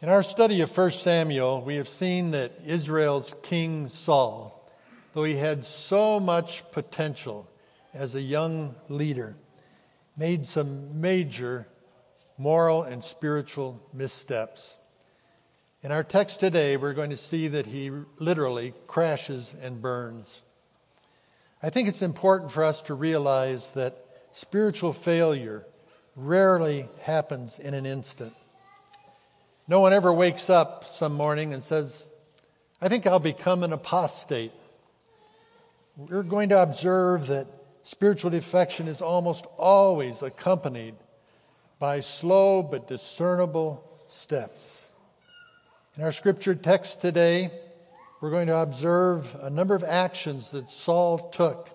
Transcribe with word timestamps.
In 0.00 0.08
our 0.08 0.22
study 0.22 0.60
of 0.60 0.76
1 0.76 0.92
Samuel, 0.92 1.60
we 1.60 1.74
have 1.74 1.88
seen 1.88 2.30
that 2.30 2.52
Israel's 2.64 3.34
king 3.42 3.88
Saul, 3.88 4.64
though 5.12 5.24
he 5.24 5.34
had 5.34 5.64
so 5.64 6.20
much 6.20 6.62
potential 6.70 7.48
as 7.92 8.14
a 8.14 8.20
young 8.20 8.76
leader, 8.88 9.34
made 10.16 10.46
some 10.46 11.00
major 11.00 11.66
moral 12.38 12.84
and 12.84 13.02
spiritual 13.02 13.82
missteps. 13.92 14.76
In 15.82 15.90
our 15.90 16.04
text 16.04 16.38
today, 16.38 16.76
we're 16.76 16.94
going 16.94 17.10
to 17.10 17.16
see 17.16 17.48
that 17.48 17.66
he 17.66 17.90
literally 18.20 18.74
crashes 18.86 19.52
and 19.60 19.82
burns. 19.82 20.42
I 21.60 21.70
think 21.70 21.88
it's 21.88 22.02
important 22.02 22.52
for 22.52 22.62
us 22.62 22.82
to 22.82 22.94
realize 22.94 23.72
that 23.72 23.96
spiritual 24.30 24.92
failure 24.92 25.66
rarely 26.14 26.88
happens 27.02 27.58
in 27.58 27.74
an 27.74 27.84
instant. 27.84 28.32
No 29.70 29.80
one 29.80 29.92
ever 29.92 30.10
wakes 30.10 30.48
up 30.48 30.86
some 30.86 31.12
morning 31.12 31.52
and 31.52 31.62
says, 31.62 32.08
I 32.80 32.88
think 32.88 33.06
I'll 33.06 33.18
become 33.18 33.62
an 33.62 33.74
apostate. 33.74 34.52
We're 35.98 36.22
going 36.22 36.48
to 36.48 36.62
observe 36.62 37.26
that 37.26 37.48
spiritual 37.82 38.30
defection 38.30 38.88
is 38.88 39.02
almost 39.02 39.44
always 39.58 40.22
accompanied 40.22 40.94
by 41.78 42.00
slow 42.00 42.62
but 42.62 42.88
discernible 42.88 43.84
steps. 44.08 44.88
In 45.98 46.02
our 46.02 46.12
scripture 46.12 46.54
text 46.54 47.02
today, 47.02 47.50
we're 48.22 48.30
going 48.30 48.46
to 48.46 48.56
observe 48.56 49.36
a 49.38 49.50
number 49.50 49.74
of 49.74 49.84
actions 49.84 50.52
that 50.52 50.70
Saul 50.70 51.18
took 51.18 51.68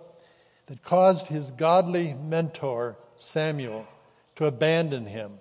that 0.66 0.84
caused 0.84 1.28
his 1.28 1.52
godly 1.52 2.16
mentor, 2.16 2.98
Samuel, 3.18 3.86
to 4.38 4.48
abandon 4.48 5.06
him 5.06 5.38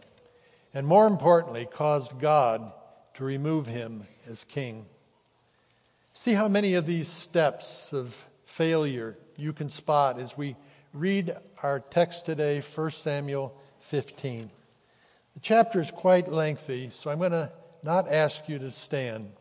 and 0.75 0.87
more 0.87 1.07
importantly, 1.07 1.67
caused 1.71 2.19
God 2.19 2.73
to 3.15 3.25
remove 3.25 3.67
him 3.67 4.07
as 4.29 4.45
king. 4.45 4.87
See 6.15 6.33
how 6.33 6.49
many 6.49 6.75
of 6.75 6.87
these 6.87 7.09
steps 7.09 7.93
of 7.93 8.17
failure 8.47 9.17
you 9.37 9.53
can 9.53 9.71
spot 9.71 10.19
as 10.19 10.37
we 10.37 10.57
read 10.93 11.35
our 11.63 11.81
text 11.81 12.27
today, 12.27 12.61
1 12.61 12.91
Samuel 12.91 13.55
15. 13.81 14.51
The 15.35 15.41
chapter 15.41 15.81
is 15.81 15.91
quite 15.91 16.29
lengthy, 16.31 16.91
so 16.91 17.11
I'm 17.11 17.19
going 17.19 17.33
to 17.33 17.51
not 17.83 18.11
ask 18.11 18.49
you 18.49 18.59
to 18.61 18.71
stand, 18.71 19.33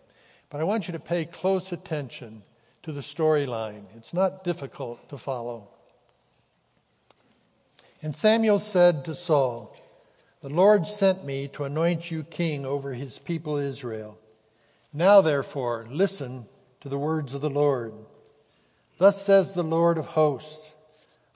but 0.49 0.61
I 0.61 0.63
want 0.63 0.87
you 0.87 0.93
to 0.93 0.99
pay 0.99 1.25
close 1.25 1.71
attention 1.71 2.43
to 2.83 2.91
the 2.91 3.01
storyline. 3.01 3.83
It's 3.97 4.13
not 4.13 4.43
difficult 4.43 5.09
to 5.09 5.17
follow. 5.17 5.67
And 8.01 8.15
Samuel 8.15 8.59
said 8.59 9.05
to 9.05 9.15
Saul, 9.15 9.75
the 10.41 10.49
Lord 10.49 10.87
sent 10.87 11.23
me 11.23 11.47
to 11.49 11.63
anoint 11.63 12.09
you 12.09 12.23
king 12.23 12.65
over 12.65 12.93
his 12.93 13.19
people 13.19 13.57
Israel. 13.57 14.17
Now, 14.91 15.21
therefore, 15.21 15.87
listen 15.89 16.47
to 16.81 16.89
the 16.89 16.97
words 16.97 17.33
of 17.33 17.41
the 17.41 17.49
Lord. 17.49 17.93
Thus 18.97 19.21
says 19.21 19.53
the 19.53 19.63
Lord 19.63 19.97
of 19.97 20.05
hosts 20.05 20.75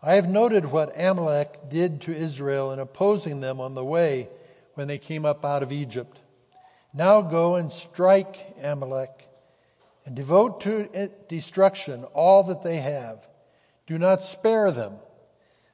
I 0.01 0.15
have 0.15 0.29
noted 0.29 0.65
what 0.65 0.99
Amalek 0.99 1.69
did 1.69 2.01
to 2.01 2.15
Israel 2.15 2.71
in 2.71 2.79
opposing 2.79 3.41
them 3.41 3.59
on 3.59 3.73
the 3.73 3.83
way 3.83 4.29
when 4.75 4.87
they 4.87 4.99
came 4.99 5.25
up 5.25 5.43
out 5.43 5.63
of 5.63 5.71
Egypt. 5.71 6.19
Now 6.93 7.21
go 7.21 7.55
and 7.55 7.71
strike 7.71 8.55
Amalek 8.61 9.27
and 10.05 10.15
devote 10.15 10.61
to 10.61 11.09
destruction 11.27 12.03
all 12.13 12.43
that 12.43 12.61
they 12.61 12.77
have. 12.77 13.27
Do 13.87 13.97
not 13.97 14.21
spare 14.21 14.71
them, 14.71 14.93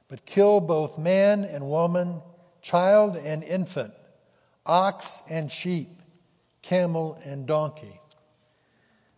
but 0.08 0.24
kill 0.24 0.60
both 0.60 0.98
man 0.98 1.44
and 1.44 1.68
woman 1.68 2.22
child 2.62 3.16
and 3.16 3.42
infant, 3.42 3.92
ox 4.64 5.20
and 5.28 5.50
sheep, 5.50 5.90
camel 6.62 7.18
and 7.24 7.46
donkey. 7.46 8.00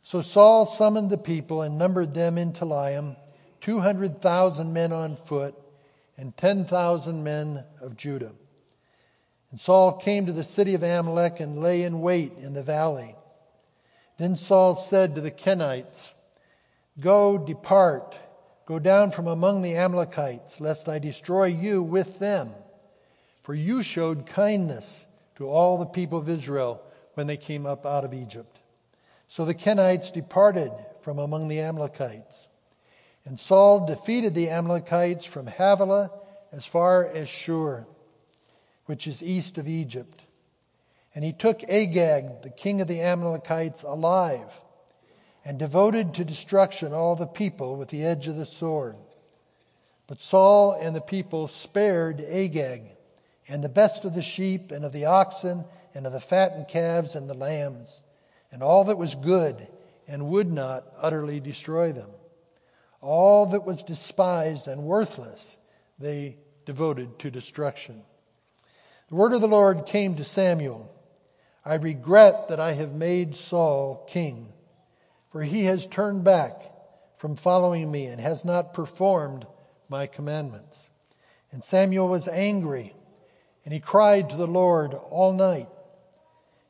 So 0.03 0.21
Saul 0.21 0.67
summoned 0.67 1.11
the 1.11 1.19
people 1.19 1.63
and 1.63 1.79
numbered 1.79 2.13
them 2.13 2.37
in 2.37 2.53
Telaim, 2.53 3.17
200,000 3.61 4.73
men 4.73 4.93
on 4.93 5.17
foot 5.17 5.55
and 6.17 6.37
10,000 6.37 7.25
men 7.25 7.65
of 7.81 7.97
Judah. 7.97 8.33
And 9.51 9.61
Saul 9.61 9.95
came 9.95 10.27
to 10.27 10.33
the 10.33 10.45
city 10.45 10.75
of 10.75 10.83
Amalek 10.83 11.41
and 11.41 11.63
lay 11.63 11.85
in 11.85 12.01
wait 12.01 12.33
in 12.39 12.55
the 12.55 12.63
valley. 12.63 13.15
Then 14.17 14.37
Saul 14.37 14.77
said 14.77 15.15
to 15.15 15.21
the 15.21 15.31
Kenites, 15.31 16.13
Go, 17.01 17.39
depart, 17.39 18.19
go 18.67 18.79
down 18.79 19.11
from 19.11 19.27
among 19.27 19.63
the 19.63 19.77
Amalekites, 19.77 20.61
lest 20.61 20.89
I 20.89 20.99
destroy 20.99 21.47
you 21.47 21.83
with 21.83 22.19
them. 22.19 22.51
For 23.45 23.53
you 23.53 23.83
showed 23.83 24.25
kindness 24.25 25.07
to 25.37 25.51
all 25.51 25.77
the 25.77 25.85
people 25.85 26.19
of 26.19 26.31
Israel 26.31 26.81
when 27.13 27.27
they 27.27 27.37
came 27.37 27.67
up 27.67 27.85
out 27.85 28.07
of 28.07 28.15
Egypt. 28.15 28.59
So 29.29 29.45
the 29.45 29.53
Kenites 29.53 30.11
departed 30.11 30.73
from 31.03 31.19
among 31.19 31.49
the 31.49 31.61
Amalekites. 31.61 32.49
And 33.27 33.39
Saul 33.39 33.85
defeated 33.85 34.35
the 34.35 34.49
Amalekites 34.49 35.27
from 35.27 35.47
Havilah 35.47 36.11
as 36.53 36.65
far 36.65 37.05
as 37.05 37.29
Shur, 37.29 37.87
which 38.87 39.07
is 39.07 39.23
east 39.23 39.59
of 39.59 39.69
Egypt. 39.69 40.25
And 41.15 41.23
he 41.23 41.35
took 41.35 41.63
Agag, 41.65 42.41
the 42.41 42.49
king 42.49 42.81
of 42.81 42.89
the 42.89 43.03
Amalekites, 43.03 43.83
alive, 43.83 44.59
and 45.45 45.59
devoted 45.59 46.15
to 46.15 46.25
destruction 46.25 46.95
all 46.95 47.15
the 47.15 47.27
people 47.27 47.77
with 47.77 47.91
the 47.91 48.07
edge 48.07 48.27
of 48.27 48.37
the 48.37 48.47
sword. 48.47 48.97
But 50.07 50.23
Saul 50.23 50.73
and 50.73 50.97
the 50.97 51.03
people 51.03 51.49
spared 51.49 52.23
Agag 52.23 52.85
and 53.49 53.63
the 53.63 53.69
best 53.69 54.05
of 54.05 54.15
the 54.15 54.23
sheep 54.23 54.71
and 54.71 54.85
of 54.85 54.93
the 54.93 55.07
oxen 55.07 55.65
and 55.95 56.07
of 56.07 56.13
the 56.13 56.21
fattened 56.21 56.69
calves 56.69 57.15
and 57.15 57.29
the 57.29 57.35
lambs, 57.35 58.03
and 58.51 58.63
all 58.63 58.85
that 58.85 58.99
was 58.99 59.15
good, 59.15 59.67
and 60.07 60.29
would 60.29 60.51
not 60.51 60.85
utterly 60.97 61.41
destroy 61.41 61.93
them. 61.93 62.11
All 63.01 63.47
that 63.47 63.65
was 63.65 63.83
despised 63.83 64.69
and 64.69 64.85
worthless 64.85 65.57
they 65.99 66.37
devoted 66.65 67.19
to 67.21 67.31
destruction. 67.31 68.03
The 69.09 69.15
word 69.15 69.33
of 69.33 69.41
the 69.41 69.49
Lord 69.49 69.87
came 69.87 70.17
to 70.17 70.25
Samuel 70.25 70.91
I 71.67 71.77
regret 71.77 72.49
that 72.49 72.61
I 72.61 72.73
have 72.73 72.93
made 72.93 73.35
Saul 73.35 74.05
king, 74.09 74.53
for 75.31 75.43
he 75.43 75.65
has 75.65 75.87
turned 75.87 76.23
back 76.23 76.61
from 77.17 77.37
following 77.37 77.91
me 77.91 78.07
and 78.07 78.21
has 78.21 78.45
not 78.45 78.75
performed 78.75 79.47
my 79.89 80.07
commandments. 80.07 80.91
And 81.53 81.65
Samuel 81.65 82.09
was 82.09 82.29
angry 82.29 82.95
and 83.65 83.73
he 83.73 83.81
cried 83.81 84.31
to 84.31 84.37
the 84.37 84.47
Lord 84.47 84.95
all 84.95 85.33
night. 85.33 85.69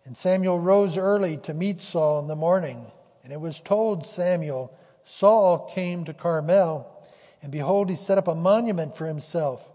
And 0.05 0.17
Samuel 0.17 0.61
rose 0.61 0.97
early 0.97 1.39
to 1.39 1.55
meet 1.55 1.81
Saul 1.81 2.21
in 2.21 2.29
the 2.29 2.37
morning. 2.37 2.87
And 3.23 3.33
it 3.33 3.41
was 3.41 3.61
told 3.61 4.07
Samuel, 4.07 4.73
Saul 5.07 5.71
came 5.75 6.05
to 6.05 6.15
Carmel, 6.15 6.91
and 7.43 7.51
behold, 7.51 7.91
he 7.91 7.97
set 7.97 8.19
up 8.19 8.29
a 8.29 8.35
monument 8.35 8.97
for 8.97 9.07
himself, 9.07 9.67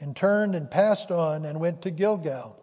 and 0.00 0.16
turned 0.16 0.54
and 0.54 0.70
passed 0.70 1.10
on 1.10 1.44
and 1.44 1.60
went 1.60 1.82
to 1.82 1.90
Gilgal. 1.90 2.56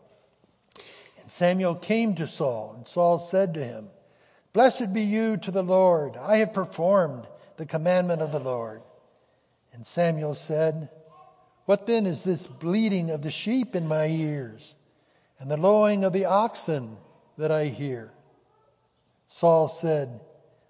And 1.21 1.31
Samuel 1.31 1.75
came 1.75 2.15
to 2.15 2.27
Saul, 2.27 2.73
and 2.75 2.87
Saul 2.87 3.19
said 3.19 3.53
to 3.53 3.63
him, 3.63 3.87
Blessed 4.53 4.93
be 4.93 5.01
you 5.01 5.37
to 5.37 5.51
the 5.51 5.63
Lord. 5.63 6.17
I 6.17 6.37
have 6.37 6.53
performed 6.53 7.25
the 7.57 7.65
commandment 7.65 8.21
of 8.21 8.31
the 8.31 8.39
Lord. 8.39 8.81
And 9.73 9.85
Samuel 9.85 10.35
said, 10.35 10.89
what 11.65 11.85
then 11.85 12.05
is 12.05 12.23
this 12.23 12.47
bleating 12.47 13.11
of 13.11 13.21
the 13.21 13.31
sheep 13.31 13.75
in 13.75 13.87
my 13.87 14.07
ears 14.07 14.75
and 15.39 15.49
the 15.49 15.57
lowing 15.57 16.03
of 16.03 16.13
the 16.13 16.25
oxen 16.25 16.97
that 17.37 17.51
I 17.51 17.65
hear? 17.65 18.11
Saul 19.27 19.67
said, 19.67 20.19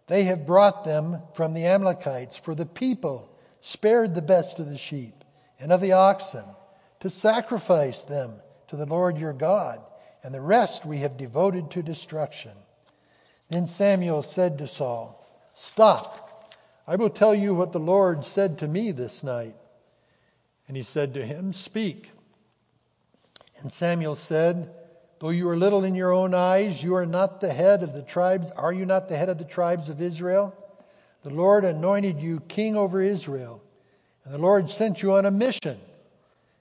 They 0.08 0.24
have 0.24 0.46
brought 0.46 0.86
them 0.86 1.22
from 1.34 1.54
the 1.54 1.66
Amalekites, 1.66 2.38
for 2.38 2.54
the 2.54 2.66
people 2.66 3.30
spared 3.62 4.14
the 4.14 4.22
best 4.22 4.60
of 4.60 4.70
the 4.70 4.78
sheep 4.78 5.24
and 5.60 5.72
of 5.72 5.82
the 5.82 5.94
oxen 5.94 6.46
to 7.02 7.10
sacrifice 7.10 8.04
them 8.04 8.34
to 8.68 8.76
the 8.76 8.86
Lord 8.86 9.18
your 9.18 9.34
God, 9.34 9.82
and 10.24 10.34
the 10.34 10.42
rest 10.42 10.86
we 10.86 11.00
have 11.00 11.18
devoted 11.18 11.72
to 11.72 11.84
destruction. 11.84 12.52
Then 13.50 13.68
Samuel 13.68 14.24
said 14.24 14.60
to 14.60 14.68
Saul, 14.68 15.18
Stop. 15.54 16.30
I 16.88 16.96
will 16.96 17.10
tell 17.10 17.36
you 17.36 17.54
what 17.54 17.74
the 17.74 17.80
Lord 17.80 18.24
said 18.24 18.60
to 18.60 18.68
me 18.68 18.92
this 18.92 19.24
night. 19.24 19.56
And 20.72 20.78
he 20.78 20.84
said 20.84 21.16
to 21.16 21.26
him, 21.26 21.52
Speak. 21.52 22.10
And 23.60 23.74
Samuel 23.74 24.16
said, 24.16 24.74
Though 25.20 25.32
you 25.32 25.50
are 25.50 25.58
little 25.58 25.84
in 25.84 25.96
your 25.96 26.14
own 26.14 26.34
eyes, 26.34 26.82
you 26.82 26.96
are 26.96 27.06
not 27.06 27.42
the 27.42 27.52
head 27.52 27.84
of 27.84 27.92
the 27.92 28.02
tribes. 28.02 28.50
Are 28.52 28.72
you 28.72 28.86
not 28.86 29.10
the 29.10 29.18
head 29.18 29.28
of 29.28 29.38
the 29.38 29.44
tribes 29.44 29.90
of 29.90 30.00
Israel? 30.00 30.56
The 31.24 31.30
Lord 31.30 31.66
anointed 31.66 32.22
you 32.22 32.40
king 32.40 32.78
over 32.78 33.02
Israel. 33.02 33.62
And 34.24 34.34
the 34.34 34.38
Lord 34.38 34.70
sent 34.70 35.02
you 35.02 35.16
on 35.16 35.26
a 35.26 35.30
mission 35.30 35.78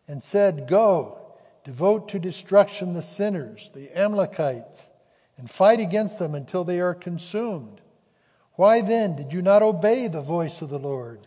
and 0.09 0.21
said, 0.21 0.67
Go, 0.67 1.21
devote 1.63 2.09
to 2.09 2.19
destruction 2.19 2.95
the 2.95 3.03
sinners, 3.03 3.71
the 3.77 3.97
Amalekites, 3.97 4.91
and 5.37 5.49
fight 5.49 5.79
against 5.79 6.19
them 6.19 6.35
until 6.35 6.65
they 6.65 6.81
are 6.81 6.95
consumed. 6.95 7.81
Why 8.55 8.81
then 8.81 9.15
did 9.15 9.33
you 9.33 9.41
not 9.41 9.63
obey 9.63 10.09
the 10.09 10.21
voice 10.21 10.63
of 10.63 10.69
the 10.69 10.81
Lord? 10.81 11.21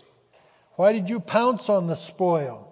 Why 0.76 0.92
did 0.92 1.10
you 1.10 1.22
pounce 1.22 1.70
on 1.70 1.88
the 1.88 1.96
spoil? 1.96 2.72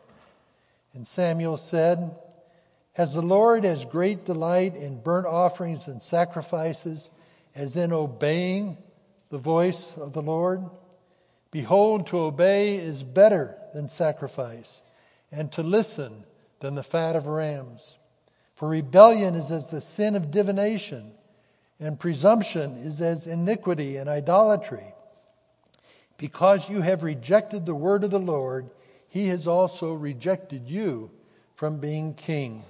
And 0.93 1.07
Samuel 1.07 1.57
said, 1.57 2.15
Has 2.93 3.13
the 3.13 3.21
Lord 3.21 3.65
as 3.65 3.85
great 3.85 4.25
delight 4.25 4.75
in 4.75 5.01
burnt 5.01 5.27
offerings 5.27 5.87
and 5.87 6.01
sacrifices 6.01 7.09
as 7.55 7.77
in 7.77 7.93
obeying 7.93 8.77
the 9.29 9.37
voice 9.37 9.95
of 9.97 10.13
the 10.13 10.21
Lord? 10.21 10.63
Behold, 11.51 12.07
to 12.07 12.19
obey 12.19 12.75
is 12.75 13.03
better 13.03 13.57
than 13.73 13.89
sacrifice, 13.89 14.81
and 15.31 15.51
to 15.53 15.63
listen 15.63 16.23
than 16.59 16.75
the 16.75 16.83
fat 16.83 17.15
of 17.15 17.27
rams. 17.27 17.97
For 18.55 18.69
rebellion 18.69 19.35
is 19.35 19.51
as 19.51 19.69
the 19.69 19.81
sin 19.81 20.15
of 20.15 20.31
divination, 20.31 21.11
and 21.79 21.99
presumption 21.99 22.77
is 22.77 23.01
as 23.01 23.27
iniquity 23.27 23.97
and 23.97 24.09
idolatry. 24.09 24.93
Because 26.17 26.69
you 26.69 26.81
have 26.81 27.03
rejected 27.03 27.65
the 27.65 27.75
word 27.75 28.03
of 28.03 28.11
the 28.11 28.19
Lord, 28.19 28.69
he 29.11 29.27
has 29.27 29.45
also 29.45 29.93
rejected 29.93 30.67
you 30.67 31.11
from 31.55 31.79
being 31.79 32.13
king. 32.13 32.63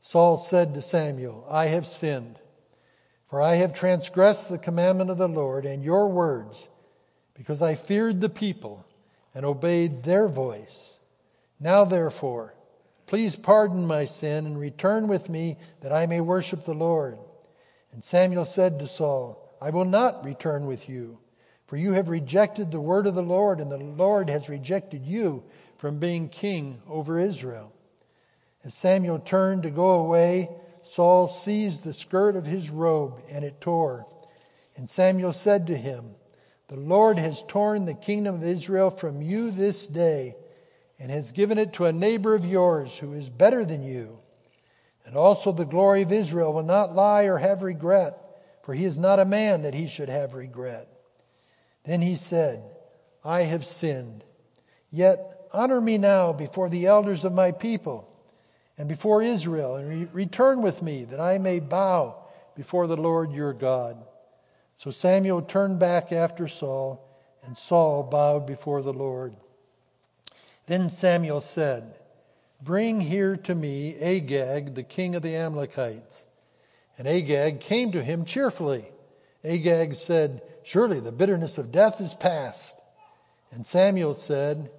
Saul 0.00 0.36
said 0.36 0.74
to 0.74 0.82
Samuel, 0.82 1.46
I 1.50 1.68
have 1.68 1.86
sinned, 1.86 2.38
for 3.28 3.40
I 3.40 3.54
have 3.56 3.72
transgressed 3.72 4.50
the 4.50 4.58
commandment 4.58 5.08
of 5.08 5.16
the 5.16 5.28
Lord 5.28 5.64
and 5.64 5.82
your 5.82 6.08
words, 6.08 6.68
because 7.34 7.62
I 7.62 7.76
feared 7.76 8.20
the 8.20 8.28
people 8.28 8.84
and 9.34 9.46
obeyed 9.46 10.02
their 10.02 10.28
voice. 10.28 10.98
Now, 11.58 11.86
therefore, 11.86 12.52
please 13.06 13.34
pardon 13.34 13.86
my 13.86 14.04
sin 14.04 14.44
and 14.44 14.60
return 14.60 15.08
with 15.08 15.30
me 15.30 15.56
that 15.80 15.92
I 15.92 16.04
may 16.04 16.20
worship 16.20 16.66
the 16.66 16.74
Lord. 16.74 17.16
And 17.92 18.04
Samuel 18.04 18.44
said 18.44 18.80
to 18.80 18.86
Saul, 18.86 19.50
I 19.62 19.70
will 19.70 19.86
not 19.86 20.26
return 20.26 20.66
with 20.66 20.90
you. 20.90 21.18
For 21.72 21.78
you 21.78 21.94
have 21.94 22.10
rejected 22.10 22.70
the 22.70 22.82
word 22.82 23.06
of 23.06 23.14
the 23.14 23.22
Lord, 23.22 23.58
and 23.58 23.72
the 23.72 23.78
Lord 23.78 24.28
has 24.28 24.50
rejected 24.50 25.06
you 25.06 25.42
from 25.78 26.00
being 26.00 26.28
king 26.28 26.82
over 26.86 27.18
Israel. 27.18 27.72
As 28.62 28.74
Samuel 28.74 29.20
turned 29.20 29.62
to 29.62 29.70
go 29.70 29.92
away, 29.92 30.50
Saul 30.82 31.28
seized 31.28 31.82
the 31.82 31.94
skirt 31.94 32.36
of 32.36 32.44
his 32.44 32.68
robe, 32.68 33.22
and 33.30 33.42
it 33.42 33.58
tore. 33.62 34.04
And 34.76 34.86
Samuel 34.86 35.32
said 35.32 35.68
to 35.68 35.74
him, 35.74 36.14
The 36.68 36.76
Lord 36.76 37.18
has 37.18 37.42
torn 37.42 37.86
the 37.86 37.94
kingdom 37.94 38.34
of 38.34 38.44
Israel 38.44 38.90
from 38.90 39.22
you 39.22 39.50
this 39.50 39.86
day, 39.86 40.36
and 40.98 41.10
has 41.10 41.32
given 41.32 41.56
it 41.56 41.72
to 41.72 41.86
a 41.86 41.92
neighbor 41.94 42.34
of 42.34 42.44
yours 42.44 42.98
who 42.98 43.14
is 43.14 43.30
better 43.30 43.64
than 43.64 43.82
you. 43.82 44.18
And 45.06 45.16
also 45.16 45.52
the 45.52 45.64
glory 45.64 46.02
of 46.02 46.12
Israel 46.12 46.52
will 46.52 46.64
not 46.64 46.94
lie 46.94 47.22
or 47.22 47.38
have 47.38 47.62
regret, 47.62 48.18
for 48.62 48.74
he 48.74 48.84
is 48.84 48.98
not 48.98 49.20
a 49.20 49.24
man 49.24 49.62
that 49.62 49.72
he 49.72 49.88
should 49.88 50.10
have 50.10 50.34
regret. 50.34 50.91
Then 51.84 52.00
he 52.00 52.16
said, 52.16 52.62
I 53.24 53.42
have 53.42 53.66
sinned. 53.66 54.24
Yet 54.90 55.48
honor 55.52 55.80
me 55.80 55.98
now 55.98 56.32
before 56.32 56.68
the 56.68 56.86
elders 56.86 57.24
of 57.24 57.32
my 57.32 57.52
people 57.52 58.08
and 58.78 58.88
before 58.88 59.22
Israel, 59.22 59.76
and 59.76 59.88
re- 59.88 60.08
return 60.12 60.62
with 60.62 60.82
me 60.82 61.04
that 61.04 61.20
I 61.20 61.38
may 61.38 61.60
bow 61.60 62.16
before 62.56 62.86
the 62.86 62.96
Lord 62.96 63.32
your 63.32 63.52
God. 63.52 64.02
So 64.76 64.90
Samuel 64.90 65.42
turned 65.42 65.78
back 65.78 66.12
after 66.12 66.48
Saul, 66.48 67.08
and 67.44 67.56
Saul 67.56 68.02
bowed 68.02 68.46
before 68.46 68.82
the 68.82 68.92
Lord. 68.92 69.34
Then 70.66 70.90
Samuel 70.90 71.40
said, 71.40 71.94
Bring 72.60 73.00
here 73.00 73.36
to 73.36 73.54
me 73.54 73.96
Agag, 73.96 74.74
the 74.74 74.84
king 74.84 75.16
of 75.16 75.22
the 75.22 75.36
Amalekites. 75.36 76.26
And 76.96 77.08
Agag 77.08 77.60
came 77.60 77.92
to 77.92 78.02
him 78.02 78.24
cheerfully. 78.24 78.84
Agag 79.44 79.94
said, 79.94 80.42
Surely 80.64 81.00
the 81.00 81.12
bitterness 81.12 81.58
of 81.58 81.72
death 81.72 82.00
is 82.00 82.14
past. 82.14 82.80
And 83.50 83.66
Samuel 83.66 84.14
said, 84.14 84.70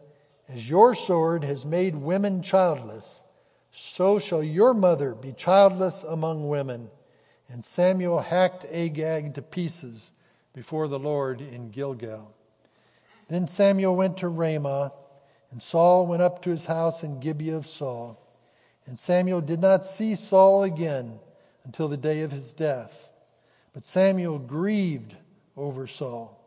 As 0.48 0.68
your 0.68 0.96
sword 0.96 1.44
has 1.44 1.66
made 1.66 1.96
women 1.96 2.42
childless, 2.42 3.24
so 3.72 4.20
shall 4.20 4.44
your 4.44 4.74
mother 4.74 5.14
be 5.14 5.34
childless 5.34 6.04
among 6.04 6.48
women. 6.48 6.90
And 7.50 7.64
Samuel 7.64 8.20
hacked 8.20 8.66
Agag 8.66 9.36
to 9.36 9.42
pieces 9.42 10.12
before 10.54 10.88
the 10.88 11.00
Lord 11.00 11.42
in 11.42 11.70
Gilgal. 11.70 12.34
Then 13.28 13.48
Samuel 13.48 13.96
went 13.96 14.18
to 14.18 14.30
Ramah, 14.30 14.94
and 15.52 15.62
Saul 15.62 16.08
went 16.08 16.22
up 16.22 16.44
to 16.44 16.50
his 16.50 16.66
house 16.66 17.04
in 17.04 17.20
Gibeah 17.20 17.58
of 17.58 17.68
Saul. 17.68 18.20
And 18.86 18.98
Samuel 18.98 19.42
did 19.42 19.62
not 19.62 19.86
see 19.86 20.16
Saul 20.16 20.64
again 20.64 21.20
until 21.64 21.88
the 21.88 21.98
day 21.98 22.22
of 22.22 22.32
his 22.32 22.54
death. 22.54 23.10
But 23.74 23.86
Samuel 23.86 24.40
grieved 24.40 25.16
over 25.56 25.88
Saul. 25.88 26.40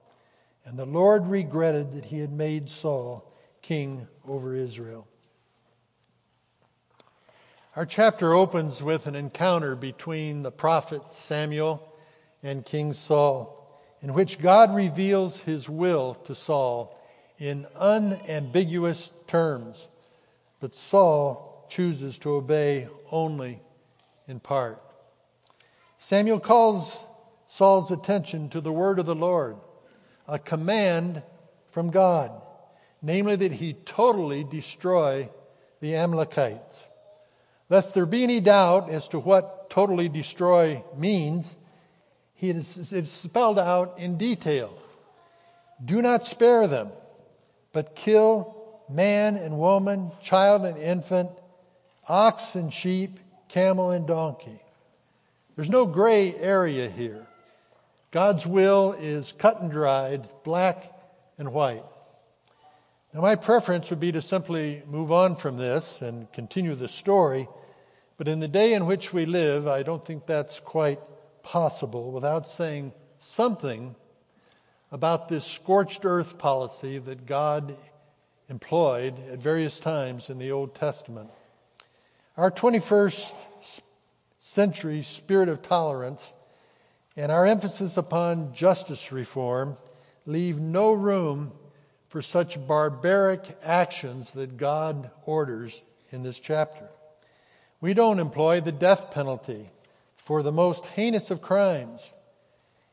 And 0.65 0.79
the 0.79 0.87
Lord 0.87 1.27
regretted 1.29 1.95
that 1.95 2.05
he 2.05 2.19
had 2.19 2.33
made 2.33 2.69
Saul 2.69 3.33
king 3.63 4.07
over 4.27 4.55
Israel. 4.55 5.07
Our 7.77 7.87
chapter 7.87 8.33
opens 8.33 8.83
with 8.83 9.07
an 9.07 9.15
encounter 9.15 9.77
between 9.77 10.43
the 10.43 10.51
prophet 10.51 11.03
Samuel 11.13 11.87
and 12.43 12.65
King 12.65 12.95
Saul, 12.95 13.53
in 14.01 14.15
which 14.15 14.39
God 14.39 14.75
reveals 14.75 15.39
his 15.39 15.69
will 15.69 16.15
to 16.25 16.35
Saul 16.35 16.99
in 17.39 17.67
unambiguous 17.77 19.13
terms. 19.27 19.89
But 20.61 20.73
Saul 20.73 21.67
chooses 21.69 22.19
to 22.19 22.31
obey 22.31 22.89
only 23.11 23.61
in 24.27 24.41
part. 24.41 24.83
Samuel 25.99 26.41
calls 26.41 27.03
Saul's 27.47 27.91
attention 27.91 28.49
to 28.51 28.61
the 28.61 28.73
word 28.73 28.99
of 28.99 29.07
the 29.07 29.15
Lord, 29.15 29.57
a 30.27 30.39
command 30.39 31.23
from 31.71 31.91
God, 31.91 32.33
namely 33.03 33.37
that 33.37 33.53
he 33.53 33.73
totally 33.73 34.45
destroy 34.45 35.29
the 35.81 35.97
Amalekites. 35.97 36.89
Lest 37.69 37.95
there 37.95 38.07
be 38.07 38.23
any 38.23 38.41
doubt 38.41 38.91
as 38.91 39.09
to 39.09 39.19
what 39.19 39.71
totally 39.71 40.09
destroy 40.09 40.83
means, 40.97 41.57
he 42.35 42.51
is, 42.51 42.93
it's 42.93 43.11
spelled 43.11 43.59
out 43.59 43.99
in 43.99 44.19
detail. 44.19 44.77
Do 45.85 46.01
not 46.03 46.27
spare 46.27 46.67
them, 46.67 46.91
but 47.73 47.95
kill 47.95 48.55
man 48.89 49.37
and 49.37 49.59
woman, 49.59 50.13
child 50.23 50.65
and 50.65 50.79
infant, 50.79 51.31
ox 52.09 52.55
and 52.55 52.73
sheep, 52.73 53.19
camel 53.49 53.91
and 53.91 54.07
donkey. 54.07 54.61
There's 55.55 55.71
no 55.71 55.87
gray 55.87 56.35
area 56.35 56.89
here. 56.89 57.26
God's 58.11 58.47
will 58.47 58.93
is 58.93 59.33
cut 59.33 59.61
and 59.61 59.71
dried, 59.71 60.29
black 60.45 60.93
and 61.39 61.53
white. 61.53 61.85
Now, 63.13 63.21
my 63.21 63.35
preference 63.35 63.91
would 63.91 64.01
be 64.01 64.13
to 64.13 64.23
simply 64.23 64.83
move 64.87 65.11
on 65.11 65.37
from 65.37 65.57
this 65.57 66.03
and 66.03 66.31
continue 66.33 66.75
the 66.75 66.89
story, 66.89 67.49
but 68.17 68.29
in 68.29 68.41
the 68.41 68.49
day 68.49 68.75
in 68.75 68.87
which 68.87 69.13
we 69.13 69.27
live, 69.27 69.67
I 69.67 69.83
don't 69.83 70.05
think 70.05 70.27
that's 70.27 70.61
quite 70.61 71.01
possible 71.43 72.13
without 72.13 72.47
saying 72.47 72.93
something 73.19 73.95
about 74.93 75.29
this 75.29 75.45
scorched 75.45 76.05
earth 76.05 76.39
policy 76.39 76.99
that 76.99 77.27
God 77.27 77.77
employed 78.49 79.15
at 79.31 79.39
various 79.39 79.79
times 79.81 80.31
in 80.31 80.39
the 80.39 80.53
Old 80.53 80.75
Testament. 80.75 81.31
Our 82.37 82.51
21st 82.51 83.35
century 84.39 85.03
spirit 85.03 85.49
of 85.49 85.63
tolerance 85.63 86.35
and 87.17 87.33
our 87.33 87.47
emphasis 87.47 87.97
upon 87.97 88.55
justice 88.55 89.11
reform 89.11 89.77
leave 90.27 90.61
no 90.61 90.93
room 90.93 91.53
for 92.09 92.21
such 92.21 92.65
barbaric 92.67 93.41
actions 93.63 94.33
that 94.33 94.57
God 94.57 95.11
orders 95.25 95.83
in 96.11 96.23
this 96.23 96.39
chapter. 96.39 96.87
We 97.81 97.95
don't 97.95 98.21
employ 98.21 98.61
the 98.61 98.73
death 98.73 99.11
penalty 99.13 99.69
for 100.17 100.43
the 100.43 100.53
most 100.53 100.85
heinous 100.87 101.31
of 101.31 101.41
crimes. 101.41 102.13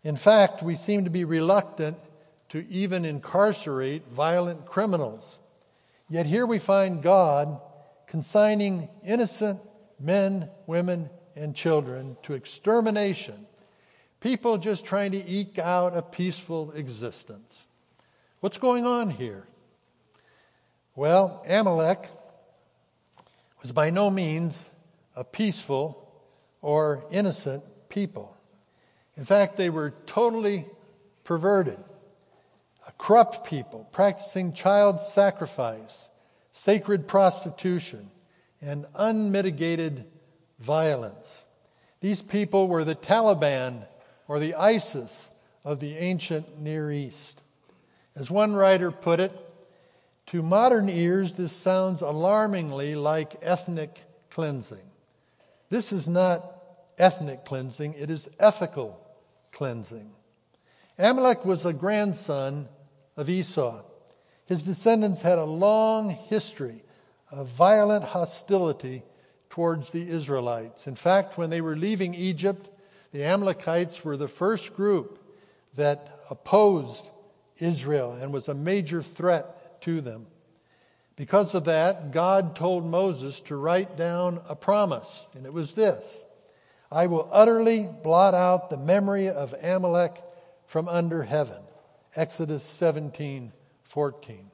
In 0.04 0.16
fact, 0.16 0.64
we 0.64 0.76
seem 0.76 1.04
to 1.06 1.10
be 1.10 1.26
reluctant 1.26 1.98
to 2.50 2.66
even 2.70 3.06
incarcerate 3.06 4.08
violent 4.10 4.66
criminals. 4.66 5.40
Yet 6.10 6.26
here 6.26 6.46
we 6.46 6.60
find 6.60 7.02
God 7.02 7.60
consigning 8.08 8.90
innocent 9.06 9.60
men, 10.00 10.50
women, 10.68 11.10
and 11.36 11.56
children 11.56 12.16
to 12.24 12.34
extermination 12.34 13.48
People 14.24 14.58
just 14.58 14.86
trying 14.86 15.12
to 15.12 15.22
eke 15.28 15.60
out 15.60 15.98
a 15.98 16.02
peaceful 16.02 16.72
existence. 16.72 17.62
What's 18.40 18.58
going 18.58 18.86
on 18.86 19.10
here? 19.10 19.46
Well, 20.96 21.44
Amalek 21.46 22.08
was 23.62 23.74
by 23.74 23.90
no 23.90 24.10
means 24.10 24.70
a 25.14 25.26
peaceful 25.26 26.10
or 26.62 27.04
innocent 27.12 27.66
people. 27.90 28.34
In 29.18 29.26
fact, 29.26 29.58
they 29.58 29.70
were 29.70 29.94
totally 30.06 30.68
perverted, 31.26 31.80
a 32.88 32.94
corrupt 32.94 33.46
people 33.50 33.86
practicing 33.92 34.54
child 34.54 35.02
sacrifice, 35.02 36.02
sacred 36.54 37.10
prostitution, 37.10 38.10
and 38.62 38.86
unmitigated 38.96 40.06
violence. 40.60 41.44
These 42.00 42.22
people 42.22 42.70
were 42.70 42.86
the 42.86 42.96
Taliban 42.96 43.86
or 44.28 44.40
the 44.40 44.56
ISIS 44.56 45.30
of 45.64 45.80
the 45.80 45.98
ancient 45.98 46.60
Near 46.60 46.92
East. 46.92 47.42
As 48.16 48.30
one 48.30 48.54
writer 48.54 48.92
put 48.92 49.20
it, 49.20 49.32
to 50.28 50.42
modern 50.42 50.90
ears, 50.90 51.36
this 51.36 51.52
sounds 51.52 52.02
alarmingly 52.02 52.96
like 52.96 53.36
ethnic 53.42 54.02
cleansing. 54.32 54.90
This 55.70 55.92
is 55.92 56.08
not 56.08 56.44
ethnic 56.98 57.46
cleansing, 57.46 57.96
it 57.96 58.10
is 58.10 58.30
ethical 58.40 59.00
cleansing. 59.52 60.12
Amalek 60.98 61.46
was 61.46 61.66
a 61.66 61.74
grandson 61.74 62.68
of 63.18 63.30
Esau. 63.30 63.82
His 64.46 64.64
descendants 64.64 65.22
had 65.22 65.40
a 65.40 65.46
long 65.46 66.10
history 66.10 66.84
of 67.32 67.48
violent 67.48 68.04
hostility 68.04 69.04
towards 69.50 69.92
the 69.92 70.08
Israelites. 70.08 70.88
In 70.88 70.96
fact, 70.96 71.38
when 71.38 71.50
they 71.50 71.62
were 71.62 71.76
leaving 71.76 72.14
Egypt, 72.14 72.70
the 73.14 73.24
Amalekites 73.24 74.04
were 74.04 74.18
the 74.18 74.28
first 74.28 74.76
group 74.76 75.20
that 75.76 76.20
opposed 76.30 77.10
Israel 77.60 78.12
and 78.12 78.34
was 78.34 78.50
a 78.50 78.54
major 78.54 79.02
threat 79.02 79.82
to 79.82 80.02
them. 80.02 80.26
Because 81.16 81.54
of 81.54 81.66
that, 81.66 82.12
God 82.12 82.56
told 82.56 82.86
Moses 82.86 83.40
to 83.42 83.56
write 83.56 83.98
down 83.98 84.42
a 84.50 84.56
promise, 84.56 85.28
and 85.36 85.46
it 85.46 85.54
was 85.54 85.76
this 85.76 86.24
I 86.92 87.08
will 87.08 87.30
utterly 87.32 87.88
blot 88.04 88.34
out 88.34 88.70
the 88.70 88.78
memory 88.78 89.30
of 89.30 89.54
Amalek 89.62 90.22
from 90.66 90.88
under 90.88 91.24
heaven. 91.24 91.62
Exodus 92.16 92.64
17 92.64 93.52
14. 93.84 94.52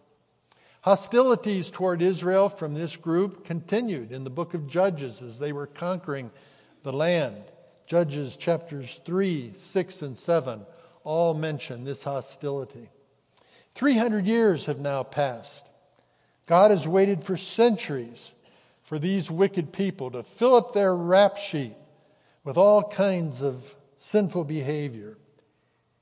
Hostilities 0.82 1.72
toward 1.72 2.02
Israel 2.02 2.50
from 2.50 2.74
this 2.74 2.96
group 2.98 3.46
continued 3.46 4.12
in 4.12 4.26
the 4.26 4.30
book 4.30 4.54
of 4.54 4.68
Judges 4.68 5.22
as 5.22 5.40
they 5.40 5.54
were 5.54 5.68
conquering 5.68 6.30
the 6.84 6.94
land. 6.94 7.42
Judges 7.90 8.38
chapters 8.38 9.02
3, 9.04 9.54
6, 9.56 10.02
and 10.04 10.16
7 10.16 10.64
all 11.04 11.34
mention 11.34 11.86
this 11.86 12.04
hostility. 12.04 12.88
300 13.74 14.28
years 14.28 14.68
have 14.68 14.80
now 14.80 15.02
passed. 15.02 15.68
God 16.46 16.70
has 16.70 16.88
waited 16.88 17.24
for 17.24 17.36
centuries 17.36 18.36
for 18.84 19.00
these 19.00 19.32
wicked 19.32 19.74
people 19.74 20.12
to 20.12 20.22
fill 20.22 20.56
up 20.56 20.74
their 20.74 20.96
rap 20.96 21.38
sheet 21.38 21.76
with 22.44 22.58
all 22.58 22.84
kinds 22.84 23.42
of 23.42 23.76
sinful 23.98 24.44
behavior. 24.44 25.18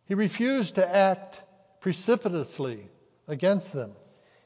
He 0.07 0.13
refused 0.13 0.75
to 0.75 0.95
act 0.95 1.41
precipitously 1.79 2.85
against 3.29 3.71
them. 3.71 3.93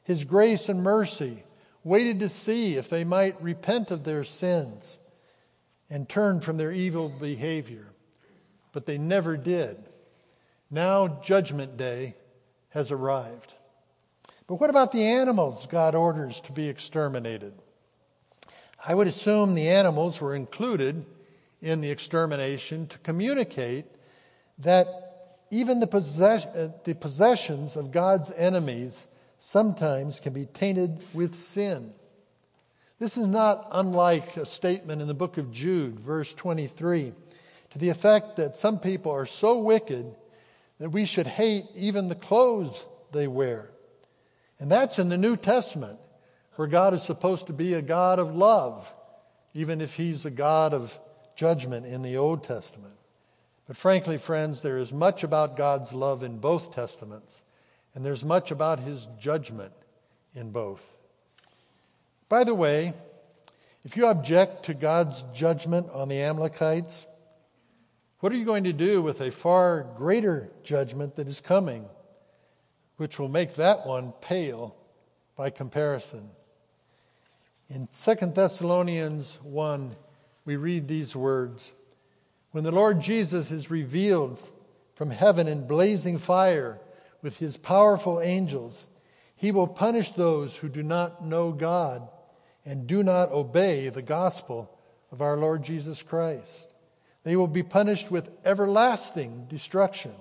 His 0.03 0.25
grace 0.25 0.69
and 0.69 0.83
mercy 0.83 1.43
waited 1.83 2.19
to 2.19 2.29
see 2.29 2.75
if 2.75 2.89
they 2.89 3.03
might 3.03 3.41
repent 3.41 3.89
of 3.89 4.03
their 4.03 4.25
sins 4.25 4.99
and 5.91 6.09
turn 6.09 6.39
from 6.39 6.57
their 6.57 6.71
evil 6.71 7.09
behavior. 7.09 7.85
But 8.71 8.87
they 8.87 8.97
never 8.97 9.37
did. 9.37 9.77
Now, 10.71 11.19
Judgment 11.21 11.77
Day 11.77 12.15
has 12.69 12.91
arrived. 12.91 13.53
But 14.47 14.55
what 14.55 14.69
about 14.69 14.93
the 14.93 15.03
animals 15.03 15.67
God 15.67 15.93
orders 15.93 16.39
to 16.41 16.53
be 16.53 16.69
exterminated? 16.69 17.53
I 18.83 18.95
would 18.95 19.07
assume 19.07 19.53
the 19.53 19.69
animals 19.69 20.19
were 20.19 20.33
included 20.33 21.05
in 21.61 21.81
the 21.81 21.91
extermination 21.91 22.87
to 22.87 22.97
communicate 22.99 23.85
that 24.59 24.87
even 25.51 25.81
the, 25.81 25.87
possess- 25.87 26.45
uh, 26.45 26.71
the 26.85 26.95
possessions 26.95 27.75
of 27.75 27.91
God's 27.91 28.31
enemies 28.31 29.07
sometimes 29.39 30.21
can 30.21 30.33
be 30.33 30.45
tainted 30.45 30.97
with 31.13 31.35
sin. 31.35 31.93
This 33.01 33.17
is 33.17 33.25
not 33.25 33.69
unlike 33.71 34.37
a 34.37 34.45
statement 34.45 35.01
in 35.01 35.07
the 35.07 35.15
book 35.15 35.39
of 35.39 35.51
Jude, 35.51 35.99
verse 35.99 36.31
23, 36.35 37.11
to 37.71 37.79
the 37.79 37.89
effect 37.89 38.35
that 38.35 38.57
some 38.57 38.77
people 38.77 39.11
are 39.13 39.25
so 39.25 39.57
wicked 39.57 40.05
that 40.77 40.91
we 40.91 41.05
should 41.05 41.25
hate 41.25 41.65
even 41.73 42.09
the 42.09 42.13
clothes 42.13 42.85
they 43.11 43.27
wear. 43.27 43.71
And 44.59 44.71
that's 44.71 44.99
in 44.99 45.09
the 45.09 45.17
New 45.17 45.35
Testament, 45.35 45.97
where 46.57 46.67
God 46.67 46.93
is 46.93 47.01
supposed 47.01 47.47
to 47.47 47.53
be 47.53 47.73
a 47.73 47.81
God 47.81 48.19
of 48.19 48.35
love, 48.35 48.87
even 49.55 49.81
if 49.81 49.95
He's 49.95 50.27
a 50.27 50.29
God 50.29 50.75
of 50.75 50.95
judgment 51.35 51.87
in 51.87 52.03
the 52.03 52.17
Old 52.17 52.43
Testament. 52.43 52.93
But 53.65 53.77
frankly, 53.77 54.19
friends, 54.19 54.61
there 54.61 54.77
is 54.77 54.93
much 54.93 55.23
about 55.23 55.57
God's 55.57 55.91
love 55.91 56.21
in 56.21 56.37
both 56.37 56.75
Testaments, 56.75 57.43
and 57.95 58.05
there's 58.05 58.23
much 58.23 58.51
about 58.51 58.79
His 58.79 59.07
judgment 59.19 59.73
in 60.35 60.51
both. 60.51 60.85
By 62.31 62.45
the 62.45 62.55
way, 62.55 62.93
if 63.83 63.97
you 63.97 64.07
object 64.07 64.63
to 64.63 64.73
God's 64.73 65.21
judgment 65.35 65.89
on 65.91 66.07
the 66.07 66.21
Amalekites, 66.21 67.05
what 68.21 68.31
are 68.31 68.37
you 68.37 68.45
going 68.45 68.63
to 68.63 68.73
do 68.73 69.01
with 69.01 69.19
a 69.19 69.31
far 69.31 69.83
greater 69.97 70.49
judgment 70.63 71.17
that 71.17 71.27
is 71.27 71.41
coming? 71.41 71.85
which 73.01 73.17
will 73.17 73.27
make 73.27 73.55
that 73.55 73.87
one 73.87 74.13
pale 74.21 74.75
by 75.35 75.49
comparison. 75.49 76.29
In 77.67 77.87
2 77.87 78.15
Thessalonians 78.27 79.39
1, 79.41 79.95
we 80.45 80.55
read 80.55 80.87
these 80.87 81.15
words 81.15 81.71
When 82.51 82.63
the 82.63 82.71
Lord 82.71 83.01
Jesus 83.01 83.49
is 83.49 83.71
revealed 83.71 84.39
from 84.93 85.09
heaven 85.09 85.47
in 85.47 85.65
blazing 85.65 86.19
fire 86.19 86.79
with 87.23 87.37
his 87.37 87.57
powerful 87.57 88.21
angels, 88.21 88.87
he 89.35 89.51
will 89.51 89.65
punish 89.65 90.11
those 90.11 90.55
who 90.55 90.69
do 90.69 90.83
not 90.83 91.25
know 91.25 91.51
God 91.51 92.07
and 92.65 92.87
do 92.87 93.03
not 93.03 93.31
obey 93.31 93.89
the 93.89 94.01
gospel 94.01 94.69
of 95.11 95.21
our 95.21 95.37
Lord 95.37 95.63
Jesus 95.63 96.01
Christ. 96.01 96.69
They 97.23 97.35
will 97.35 97.47
be 97.47 97.63
punished 97.63 98.09
with 98.09 98.29
everlasting 98.45 99.45
destruction 99.49 100.13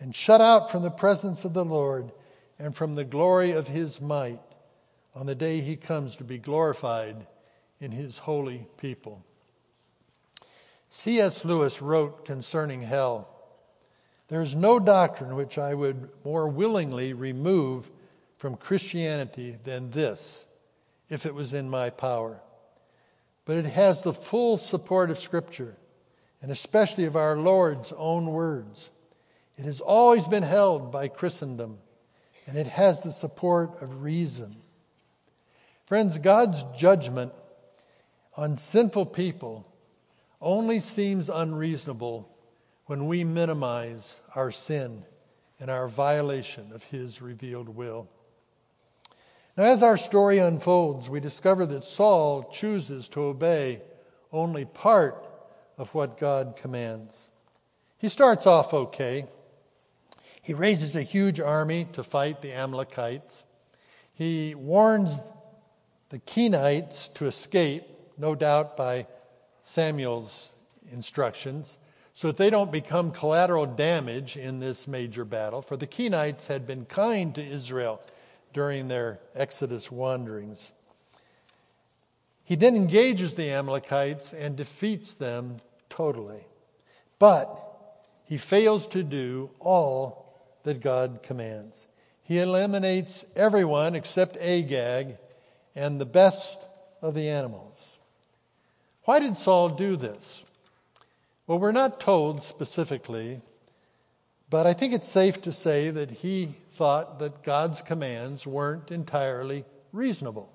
and 0.00 0.14
shut 0.14 0.40
out 0.40 0.70
from 0.70 0.82
the 0.82 0.90
presence 0.90 1.44
of 1.44 1.54
the 1.54 1.64
Lord 1.64 2.12
and 2.58 2.74
from 2.74 2.94
the 2.94 3.04
glory 3.04 3.52
of 3.52 3.66
his 3.66 4.00
might 4.00 4.40
on 5.14 5.26
the 5.26 5.34
day 5.34 5.60
he 5.60 5.76
comes 5.76 6.16
to 6.16 6.24
be 6.24 6.38
glorified 6.38 7.26
in 7.80 7.90
his 7.90 8.18
holy 8.18 8.66
people. 8.76 9.24
C.S. 10.90 11.44
Lewis 11.44 11.82
wrote 11.82 12.24
concerning 12.24 12.82
hell 12.82 13.28
There 14.28 14.42
is 14.42 14.54
no 14.54 14.78
doctrine 14.78 15.34
which 15.36 15.58
I 15.58 15.74
would 15.74 16.08
more 16.24 16.48
willingly 16.48 17.12
remove 17.12 17.90
from 18.36 18.56
Christianity 18.56 19.56
than 19.64 19.90
this, 19.90 20.46
if 21.08 21.26
it 21.26 21.34
was 21.34 21.54
in 21.54 21.70
my 21.70 21.90
power. 21.90 22.40
But 23.44 23.56
it 23.58 23.66
has 23.66 24.02
the 24.02 24.12
full 24.12 24.58
support 24.58 25.10
of 25.10 25.18
Scripture, 25.18 25.76
and 26.42 26.50
especially 26.50 27.04
of 27.04 27.16
our 27.16 27.36
Lord's 27.36 27.92
own 27.92 28.26
words. 28.26 28.90
It 29.56 29.64
has 29.64 29.80
always 29.80 30.26
been 30.28 30.42
held 30.42 30.92
by 30.92 31.08
Christendom, 31.08 31.78
and 32.46 32.56
it 32.56 32.66
has 32.66 33.02
the 33.02 33.12
support 33.12 33.82
of 33.82 34.02
reason. 34.02 34.56
Friends, 35.86 36.18
God's 36.18 36.62
judgment 36.78 37.32
on 38.36 38.56
sinful 38.56 39.06
people 39.06 39.66
only 40.40 40.78
seems 40.78 41.28
unreasonable 41.28 42.28
when 42.86 43.08
we 43.08 43.24
minimize 43.24 44.20
our 44.34 44.50
sin 44.50 45.02
and 45.58 45.70
our 45.70 45.88
violation 45.88 46.72
of 46.72 46.84
His 46.84 47.20
revealed 47.20 47.68
will. 47.68 48.08
Now, 49.58 49.64
as 49.64 49.82
our 49.82 49.96
story 49.96 50.38
unfolds, 50.38 51.10
we 51.10 51.18
discover 51.18 51.66
that 51.66 51.82
Saul 51.82 52.44
chooses 52.44 53.08
to 53.08 53.22
obey 53.22 53.82
only 54.30 54.64
part 54.64 55.26
of 55.76 55.92
what 55.92 56.16
God 56.16 56.54
commands. 56.58 57.28
He 57.96 58.08
starts 58.08 58.46
off 58.46 58.72
okay. 58.72 59.26
He 60.42 60.54
raises 60.54 60.94
a 60.94 61.02
huge 61.02 61.40
army 61.40 61.88
to 61.94 62.04
fight 62.04 62.40
the 62.40 62.52
Amalekites. 62.52 63.42
He 64.14 64.54
warns 64.54 65.20
the 66.10 66.20
Kenites 66.20 67.12
to 67.14 67.26
escape, 67.26 67.82
no 68.16 68.36
doubt 68.36 68.76
by 68.76 69.08
Samuel's 69.62 70.52
instructions, 70.92 71.76
so 72.14 72.28
that 72.28 72.36
they 72.36 72.50
don't 72.50 72.70
become 72.70 73.10
collateral 73.10 73.66
damage 73.66 74.36
in 74.36 74.60
this 74.60 74.86
major 74.86 75.24
battle. 75.24 75.62
For 75.62 75.76
the 75.76 75.88
Kenites 75.88 76.46
had 76.46 76.64
been 76.64 76.84
kind 76.84 77.34
to 77.34 77.42
Israel 77.44 78.00
during 78.58 78.88
their 78.88 79.20
Exodus 79.36 79.88
wanderings. 79.88 80.72
He 82.42 82.56
then 82.56 82.74
engages 82.74 83.36
the 83.36 83.52
Amalekites 83.52 84.32
and 84.32 84.56
defeats 84.56 85.14
them 85.14 85.60
totally. 85.90 86.44
But 87.20 87.46
he 88.24 88.36
fails 88.36 88.84
to 88.88 89.04
do 89.04 89.50
all 89.60 90.34
that 90.64 90.80
God 90.80 91.20
commands. 91.22 91.86
He 92.24 92.40
eliminates 92.40 93.24
everyone 93.36 93.94
except 93.94 94.36
Agag 94.36 95.18
and 95.76 96.00
the 96.00 96.04
best 96.04 96.60
of 97.00 97.14
the 97.14 97.28
animals. 97.28 97.96
Why 99.04 99.20
did 99.20 99.36
Saul 99.36 99.68
do 99.68 99.94
this? 99.94 100.42
Well, 101.46 101.60
we're 101.60 101.70
not 101.70 102.00
told 102.00 102.42
specifically, 102.42 103.40
but 104.50 104.66
I 104.66 104.72
think 104.72 104.94
it's 104.94 105.08
safe 105.08 105.42
to 105.42 105.52
say 105.52 105.90
that 105.90 106.10
he 106.10 106.46
thought 106.74 107.18
that 107.18 107.42
God's 107.42 107.80
commands 107.82 108.46
weren't 108.46 108.90
entirely 108.90 109.64
reasonable. 109.92 110.50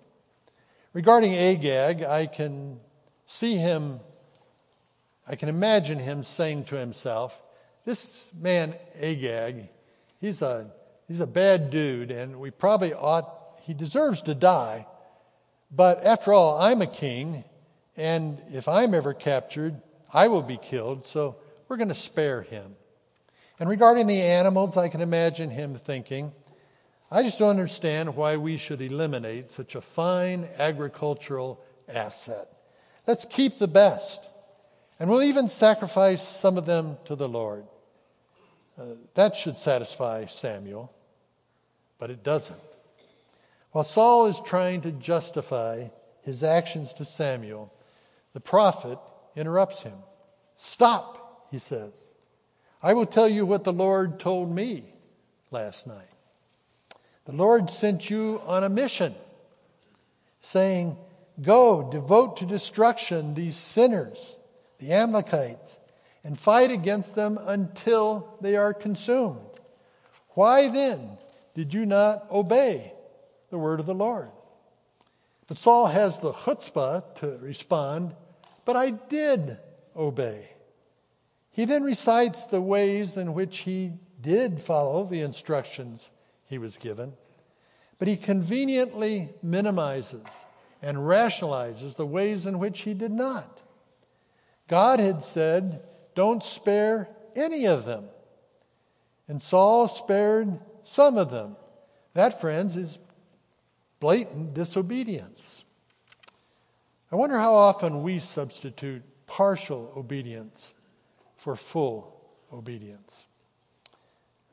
Regarding 0.94 1.34
Agag, 1.34 2.04
I 2.04 2.26
can 2.26 2.80
see 3.28 3.56
him, 3.56 4.00
I 5.28 5.36
can 5.36 5.50
imagine 5.50 6.00
him 6.00 6.24
saying 6.24 6.66
to 6.66 6.76
himself, 6.76 7.40
This 7.86 8.32
man, 8.40 8.76
Agag, 9.00 9.70
he's 10.22 10.42
a, 10.42 10.72
he's 11.08 11.20
a 11.20 11.28
bad 11.28 11.70
dude, 11.70 12.12
and 12.12 12.40
we 12.40 12.52
probably 12.52 12.94
ought, 12.94 13.30
he 13.64 13.74
deserves 13.74 14.24
to 14.24 14.34
die. 14.34 14.88
But 15.72 16.04
after 16.04 16.34
all, 16.34 16.60
I'm 16.60 16.82
a 16.82 16.88
king, 16.88 17.44
and 17.96 18.42
if 18.50 18.68
I'm 18.68 18.94
ever 18.94 19.14
captured, 19.14 19.80
I 20.12 20.28
will 20.28 20.44
be 20.44 20.58
killed, 20.58 21.06
so 21.06 21.36
we're 21.68 21.78
going 21.78 21.90
to 21.90 21.96
spare 21.96 22.42
him. 22.42 22.76
And 23.60 23.70
regarding 23.70 24.08
the 24.08 24.22
animals, 24.22 24.78
I 24.78 24.90
can 24.90 25.02
imagine 25.02 25.50
him 25.50 25.76
thinking, 25.76 26.32
I 27.12 27.22
just 27.22 27.38
don't 27.38 27.52
understand 27.52 28.16
why 28.16 28.38
we 28.38 28.58
should 28.58 28.82
eliminate 28.82 29.52
such 29.52 29.76
a 29.76 29.82
fine 29.82 30.48
agricultural 30.58 31.64
asset. 31.88 32.48
Let's 33.06 33.26
keep 33.26 33.60
the 33.60 33.68
best. 33.68 34.20
And 35.00 35.10
we'll 35.10 35.24
even 35.24 35.48
sacrifice 35.48 36.28
some 36.28 36.58
of 36.58 36.66
them 36.66 36.98
to 37.06 37.16
the 37.16 37.30
Lord. 37.30 37.66
Uh, 38.80 38.86
that 39.14 39.36
should 39.36 39.58
satisfy 39.58 40.26
Samuel, 40.26 40.92
but 42.00 42.10
it 42.10 42.24
doesn't. 42.24 42.60
While 43.72 43.84
Saul 43.84 44.28
is 44.28 44.42
trying 44.42 44.82
to 44.82 44.92
justify 44.92 45.88
his 46.24 46.44
actions 46.44 46.96
to 46.96 47.06
Samuel, 47.06 47.72
the 48.34 48.40
prophet 48.40 48.98
interrupts 49.36 49.82
him. 49.82 49.98
Stop, 50.56 51.48
he 51.52 51.60
says. 51.60 51.94
I 52.84 52.94
will 52.94 53.06
tell 53.06 53.30
you 53.30 53.46
what 53.46 53.64
the 53.64 53.72
Lord 53.72 54.20
told 54.20 54.54
me 54.54 54.84
last 55.52 55.88
night. 55.88 56.10
The 57.24 57.32
Lord 57.32 57.70
sent 57.70 58.10
you 58.10 58.42
on 58.46 58.66
a 58.66 58.70
mission, 58.70 59.16
saying, 60.42 60.98
Go, 61.42 61.90
devote 61.90 62.38
to 62.38 62.46
destruction 62.46 63.34
these 63.34 63.56
sinners, 63.56 64.38
the 64.80 64.92
Amalekites, 64.92 65.80
and 66.26 66.38
fight 66.38 66.72
against 66.72 67.16
them 67.16 67.40
until 67.42 68.36
they 68.42 68.58
are 68.58 68.74
consumed. 68.74 69.40
Why 70.32 70.68
then 70.68 71.18
did 71.56 71.74
you 71.74 71.86
not 71.86 72.30
obey 72.30 72.94
the 73.50 73.58
word 73.58 73.80
of 73.80 73.86
the 73.86 73.96
Lord? 73.96 74.30
But 75.48 75.56
Saul 75.56 75.88
has 75.88 76.20
the 76.20 76.34
chutzpah 76.34 77.16
to 77.16 77.38
respond, 77.42 78.14
But 78.66 78.76
I 78.76 78.90
did 78.90 79.58
obey. 79.96 80.50
He 81.54 81.66
then 81.66 81.84
recites 81.84 82.46
the 82.46 82.62
ways 82.62 83.16
in 83.16 83.36
which 83.36 83.60
he 83.60 83.94
did 84.20 84.60
follow 84.60 85.04
the 85.04 85.22
instructions 85.22 86.10
he 86.46 86.58
was 86.58 86.78
given, 86.78 87.14
but 88.00 88.08
he 88.08 88.18
conveniently 88.18 89.30
minimizes 89.44 90.26
and 90.82 90.98
rationalizes 90.98 91.96
the 91.96 92.08
ways 92.08 92.48
in 92.48 92.58
which 92.58 92.82
he 92.82 92.96
did 92.96 93.12
not. 93.12 93.62
God 94.68 95.00
had 95.00 95.22
said, 95.22 95.84
Don't 96.16 96.42
spare 96.42 97.08
any 97.36 97.68
of 97.68 97.86
them. 97.86 98.06
And 99.28 99.40
Saul 99.40 99.88
spared 99.88 100.60
some 100.86 101.18
of 101.18 101.30
them. 101.30 101.56
That, 102.16 102.42
friends, 102.42 102.76
is 102.78 102.98
blatant 104.00 104.56
disobedience. 104.56 105.64
I 107.12 107.16
wonder 107.16 107.38
how 107.38 107.54
often 107.54 108.02
we 108.02 108.18
substitute 108.18 109.04
partial 109.28 109.94
obedience 109.96 110.74
for 111.44 111.58
full 111.58 112.18
obedience. 112.54 113.26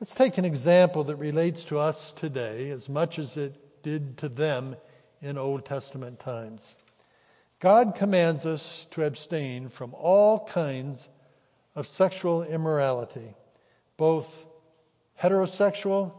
Let's 0.01 0.13
take 0.13 0.37
an 0.37 0.43
example 0.43 1.05
that 1.05 1.15
relates 1.15 1.63
to 1.65 1.79
us 1.79 2.11
today 2.11 2.69
as 2.69 2.89
much 2.89 3.17
as 3.17 3.37
it 3.37 3.81
did 3.81 4.17
to 4.17 4.27
them 4.27 4.75
in 5.21 5.37
Old 5.37 5.65
Testament 5.65 6.19
times. 6.19 6.75
God 7.61 7.95
commands 7.95 8.45
us 8.45 8.87
to 8.91 9.05
abstain 9.05 9.69
from 9.69 9.93
all 9.93 10.45
kinds 10.45 11.09
of 11.75 11.87
sexual 11.87 12.43
immorality, 12.43 13.35
both 13.95 14.45
heterosexual 15.17 16.11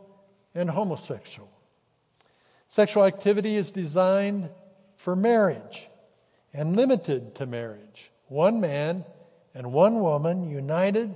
and 0.55 0.71
homosexual. 0.71 1.51
Sexual 2.69 3.05
activity 3.05 3.57
is 3.57 3.73
designed 3.73 4.49
for 4.97 5.15
marriage 5.15 5.87
and 6.55 6.77
limited 6.77 7.35
to 7.35 7.45
marriage. 7.45 8.11
One 8.29 8.63
man 8.63 9.05
and 9.55 9.73
one 9.73 10.01
woman 10.01 10.51
united 10.51 11.15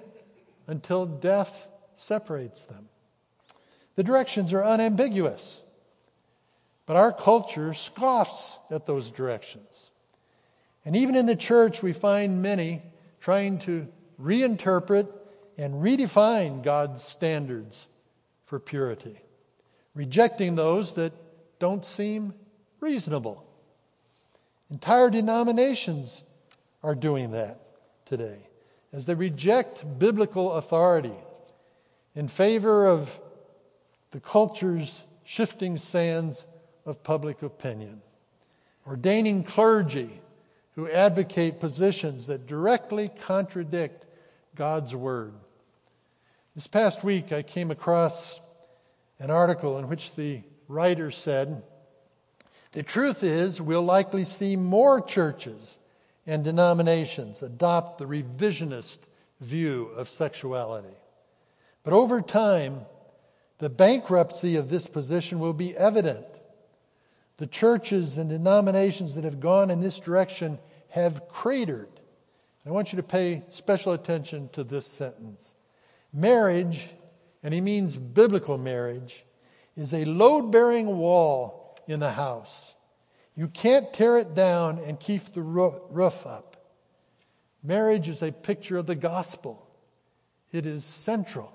until 0.67 1.07
death 1.07 1.69
separates 1.95 2.67
them. 2.67 2.89
The 3.95 4.03
directions 4.03 4.53
are 4.53 4.63
unambiguous, 4.63 5.59
but 6.85 6.97
our 6.97 7.13
culture 7.13 7.73
scoffs 7.73 8.59
at 8.71 8.87
those 8.87 9.11
directions. 9.11 9.91
And 10.85 10.97
even 10.97 11.17
in 11.17 11.27
the 11.27 11.37
church, 11.37 11.83
we 11.83 11.93
find 11.93 12.43
many 12.43 12.83
trying 13.21 13.59
to 13.61 13.89
reinterpret 14.21 15.09
and 15.59 15.75
redefine 15.75 16.63
God's 16.63 17.03
standards 17.03 17.89
for 18.45 18.61
purity, 18.61 19.19
rejecting 19.95 20.55
those 20.55 20.95
that 20.95 21.13
don't 21.59 21.85
seem 21.85 22.35
reasonable. 22.81 23.43
Entire 24.71 25.11
denominations 25.11 26.23
are 26.83 26.95
doing 26.95 27.33
that 27.33 27.66
today 28.07 28.39
as 28.93 29.05
they 29.07 29.15
reject 29.15 29.85
biblical 29.99 30.53
authority 30.53 31.15
in 32.15 32.29
favor 32.29 32.87
of 32.87 33.21
the 34.13 34.21
culture's 34.21 35.05
shifting 35.25 35.77
sands 35.77 36.47
of 36.87 37.03
public 37.03 37.43
opinion, 37.43 38.01
ordaining 38.87 39.43
clergy 39.43 40.11
who 40.77 40.89
advocate 40.89 41.61
positions 41.61 42.29
that 42.29 42.47
directly 42.47 43.11
contradict 43.27 44.07
God's 44.55 44.95
Word. 44.95 45.35
This 46.55 46.67
past 46.67 47.05
week, 47.05 47.33
I 47.33 47.43
came 47.43 47.71
across 47.71 48.41
an 49.19 49.31
article 49.31 49.79
in 49.79 49.89
which 49.89 50.15
the 50.15 50.43
writer 50.69 51.11
said, 51.11 51.63
The 52.73 52.83
truth 52.83 53.23
is, 53.23 53.61
we'll 53.61 53.83
likely 53.83 54.25
see 54.25 54.57
more 54.57 55.01
churches 55.01 55.79
and 56.27 56.45
denominations 56.45 57.43
adopt 57.43 57.99
the 57.99 58.05
revisionist 58.05 58.99
view 59.41 59.91
of 59.97 60.09
sexuality. 60.09 60.97
But 61.85 61.93
over 61.93 62.21
time, 62.21 62.81
the 63.59 63.71
bankruptcy 63.71 64.57
of 64.57 64.69
this 64.69 64.87
position 64.87 65.39
will 65.39 65.53
be 65.53 65.77
evident. 65.77 66.27
The 67.37 67.47
churches 67.47 68.19
and 68.19 68.29
denominations 68.29 69.15
that 69.15 69.25
have 69.25 69.41
gone 69.41 69.71
in 69.71 69.81
this 69.81 69.99
direction 69.99 70.59
have 70.91 71.29
cratered. 71.29 71.89
I 72.67 72.71
want 72.71 72.93
you 72.93 72.97
to 72.97 73.05
pay 73.05 73.45
special 73.51 73.93
attention 73.93 74.49
to 74.55 74.65
this 74.65 74.87
sentence. 74.87 75.55
Marriage, 76.13 76.89
and 77.43 77.55
he 77.55 77.61
means 77.61 77.97
biblical 77.97 78.59
marriage, 78.59 79.25
is 79.77 79.95
a 79.95 80.05
load 80.05 80.51
bearing 80.51 80.87
wall 80.99 81.79
in 81.87 82.01
the 82.01 82.11
house. 82.11 82.75
You 83.37 83.49
can't 83.49 83.93
tear 83.93 84.17
it 84.17 84.35
down 84.35 84.79
and 84.79 84.99
keep 84.99 85.23
the 85.35 85.43
roof 85.43 86.27
up. 86.27 86.57
Marriage 87.63 88.09
is 88.09 88.23
a 88.23 88.33
picture 88.33 88.79
of 88.79 88.87
the 88.87 88.95
gospel, 88.95 89.67
it 90.53 90.67
is 90.67 90.85
central. 90.85 91.53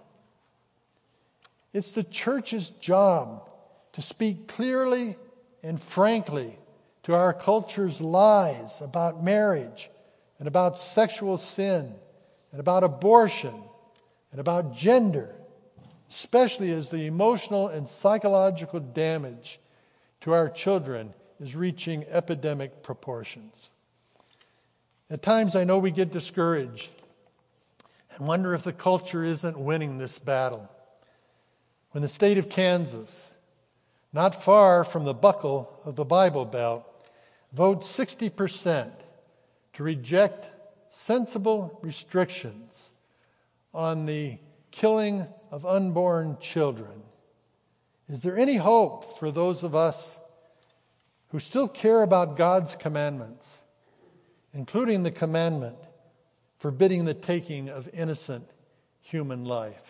It's 1.73 1.93
the 1.93 2.03
church's 2.03 2.69
job 2.69 3.49
to 3.93 4.01
speak 4.01 4.47
clearly 4.49 5.15
and 5.63 5.81
frankly 5.81 6.57
to 7.03 7.15
our 7.15 7.33
culture's 7.33 8.01
lies 8.01 8.81
about 8.81 9.23
marriage 9.23 9.89
and 10.37 10.47
about 10.47 10.77
sexual 10.77 11.37
sin 11.37 11.93
and 12.51 12.59
about 12.59 12.83
abortion 12.83 13.55
and 14.31 14.39
about 14.39 14.75
gender 14.75 15.33
especially 16.09 16.71
as 16.71 16.89
the 16.89 17.05
emotional 17.05 17.69
and 17.69 17.87
psychological 17.87 18.81
damage 18.81 19.59
to 20.19 20.33
our 20.33 20.49
children 20.49 21.13
is 21.41 21.55
reaching 21.55 22.05
epidemic 22.07 22.83
proportions. 22.83 23.71
At 25.09 25.23
times, 25.23 25.55
I 25.55 25.63
know 25.63 25.79
we 25.79 25.89
get 25.91 26.11
discouraged 26.11 26.91
and 28.15 28.27
wonder 28.27 28.53
if 28.53 28.63
the 28.63 28.71
culture 28.71 29.25
isn't 29.25 29.59
winning 29.59 29.97
this 29.97 30.19
battle. 30.19 30.69
When 31.91 32.03
the 32.03 32.07
state 32.07 32.37
of 32.37 32.49
Kansas, 32.49 33.29
not 34.13 34.43
far 34.43 34.83
from 34.83 35.03
the 35.03 35.15
buckle 35.15 35.81
of 35.83 35.95
the 35.95 36.05
Bible 36.05 36.45
Belt, 36.45 36.85
votes 37.53 37.87
60% 37.97 38.91
to 39.73 39.83
reject 39.83 40.47
sensible 40.89 41.79
restrictions 41.81 42.91
on 43.73 44.05
the 44.05 44.37
killing 44.69 45.25
of 45.49 45.65
unborn 45.65 46.37
children. 46.39 47.01
Is 48.07 48.21
there 48.21 48.37
any 48.37 48.57
hope 48.57 49.17
for 49.17 49.31
those 49.31 49.63
of 49.63 49.75
us 49.75 50.19
who 51.31 51.39
still 51.39 51.67
care 51.67 52.03
about 52.03 52.37
God's 52.37 52.75
commandments, 52.75 53.59
including 54.53 55.03
the 55.03 55.11
commandment 55.11 55.77
forbidding 56.61 57.05
the 57.05 57.13
taking 57.15 57.69
of 57.69 57.89
innocent 57.91 58.47
human 59.01 59.45
life. 59.45 59.83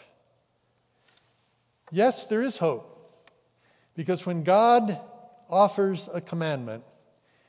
Yes, 1.91 2.27
there 2.27 2.41
is 2.41 2.57
hope. 2.57 2.87
Because 3.93 4.25
when 4.25 4.43
God 4.43 4.97
offers 5.49 6.07
a 6.13 6.21
commandment, 6.21 6.85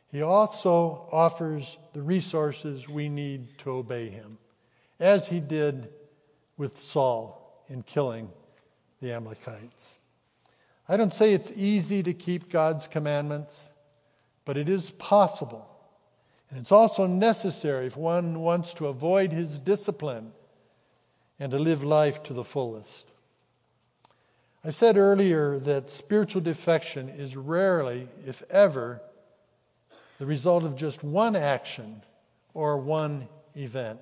He 0.09 0.23
also 0.23 1.09
offers 1.13 1.79
the 1.93 2.03
resources 2.03 2.89
we 2.89 3.09
need 3.09 3.59
to 3.59 3.71
obey 3.71 4.09
Him, 4.09 4.39
as 4.99 5.29
He 5.29 5.39
did 5.39 5.89
with 6.57 6.81
Saul 6.81 7.65
in 7.69 7.85
killing 7.85 8.29
the 9.01 9.13
Amalekites. 9.13 9.95
I 10.89 10.97
don't 10.97 11.13
say 11.13 11.33
it's 11.33 11.53
easy 11.55 12.03
to 12.03 12.13
keep 12.13 12.51
God's 12.51 12.89
commandments, 12.89 13.72
but 14.45 14.57
it 14.57 14.69
is 14.69 14.91
possible. 14.91 15.69
And 16.51 16.61
it's 16.61 16.73
also 16.73 17.07
necessary 17.07 17.87
if 17.87 17.97
one 17.97 18.41
wants 18.41 18.75
to 18.75 18.89
avoid 18.89 19.33
his 19.33 19.59
discipline 19.59 20.33
and 21.39 21.53
to 21.53 21.59
live 21.59 21.83
life 21.83 22.23
to 22.25 22.35
the 22.35 22.45
fullest. 22.45 23.11
I 24.65 24.71
said 24.71 24.97
earlier 24.97 25.59
that 25.61 25.91
spiritual 25.91 26.43
defection 26.43 27.09
is 27.09 27.37
rarely, 27.37 28.07
if 28.27 28.43
ever, 28.51 29.01
the 30.19 30.27
result 30.27 30.65
of 30.65 30.77
just 30.77 31.03
one 31.03 31.35
action 31.35 32.03
or 32.55 32.79
one 32.79 33.29
event. 33.57 33.99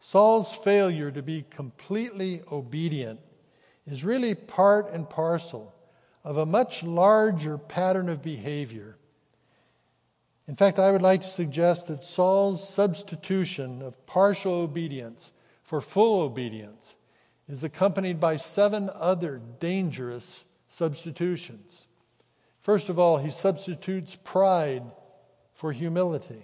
Saul's 0.00 0.54
failure 0.54 1.10
to 1.10 1.22
be 1.22 1.44
completely 1.48 2.42
obedient 2.52 3.20
is 3.86 4.04
really 4.04 4.34
part 4.34 4.90
and 4.90 5.08
parcel 5.08 5.74
of 6.24 6.36
a 6.36 6.46
much 6.46 6.82
larger 6.82 7.56
pattern 7.56 8.10
of 8.10 8.22
behavior. 8.22 8.97
In 10.48 10.54
fact, 10.54 10.78
I 10.78 10.90
would 10.90 11.02
like 11.02 11.20
to 11.20 11.28
suggest 11.28 11.88
that 11.88 12.02
Saul's 12.02 12.66
substitution 12.66 13.82
of 13.82 14.06
partial 14.06 14.54
obedience 14.54 15.32
for 15.64 15.82
full 15.82 16.22
obedience 16.22 16.96
is 17.50 17.64
accompanied 17.64 18.18
by 18.18 18.38
seven 18.38 18.88
other 18.92 19.42
dangerous 19.60 20.44
substitutions. 20.68 21.86
First 22.62 22.88
of 22.88 22.98
all, 22.98 23.18
he 23.18 23.30
substitutes 23.30 24.16
pride 24.24 24.84
for 25.56 25.70
humility. 25.70 26.42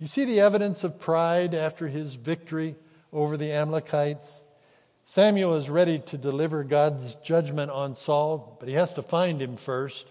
You 0.00 0.08
see 0.08 0.24
the 0.24 0.40
evidence 0.40 0.82
of 0.82 0.98
pride 0.98 1.54
after 1.54 1.86
his 1.86 2.14
victory 2.14 2.74
over 3.12 3.36
the 3.36 3.52
Amalekites. 3.52 4.42
Samuel 5.04 5.54
is 5.54 5.70
ready 5.70 6.00
to 6.00 6.18
deliver 6.18 6.64
God's 6.64 7.14
judgment 7.16 7.70
on 7.70 7.94
Saul, 7.94 8.56
but 8.58 8.68
he 8.68 8.74
has 8.74 8.94
to 8.94 9.02
find 9.02 9.40
him 9.40 9.56
first. 9.56 10.08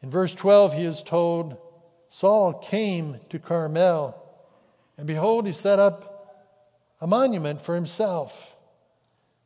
In 0.00 0.10
verse 0.10 0.32
12, 0.32 0.74
he 0.74 0.84
is 0.84 1.02
told, 1.02 1.56
Saul 2.14 2.52
came 2.52 3.18
to 3.30 3.40
Carmel, 3.40 4.14
and 4.96 5.04
behold, 5.04 5.46
he 5.46 5.52
set 5.52 5.80
up 5.80 6.46
a 7.00 7.08
monument 7.08 7.60
for 7.60 7.74
himself. 7.74 8.56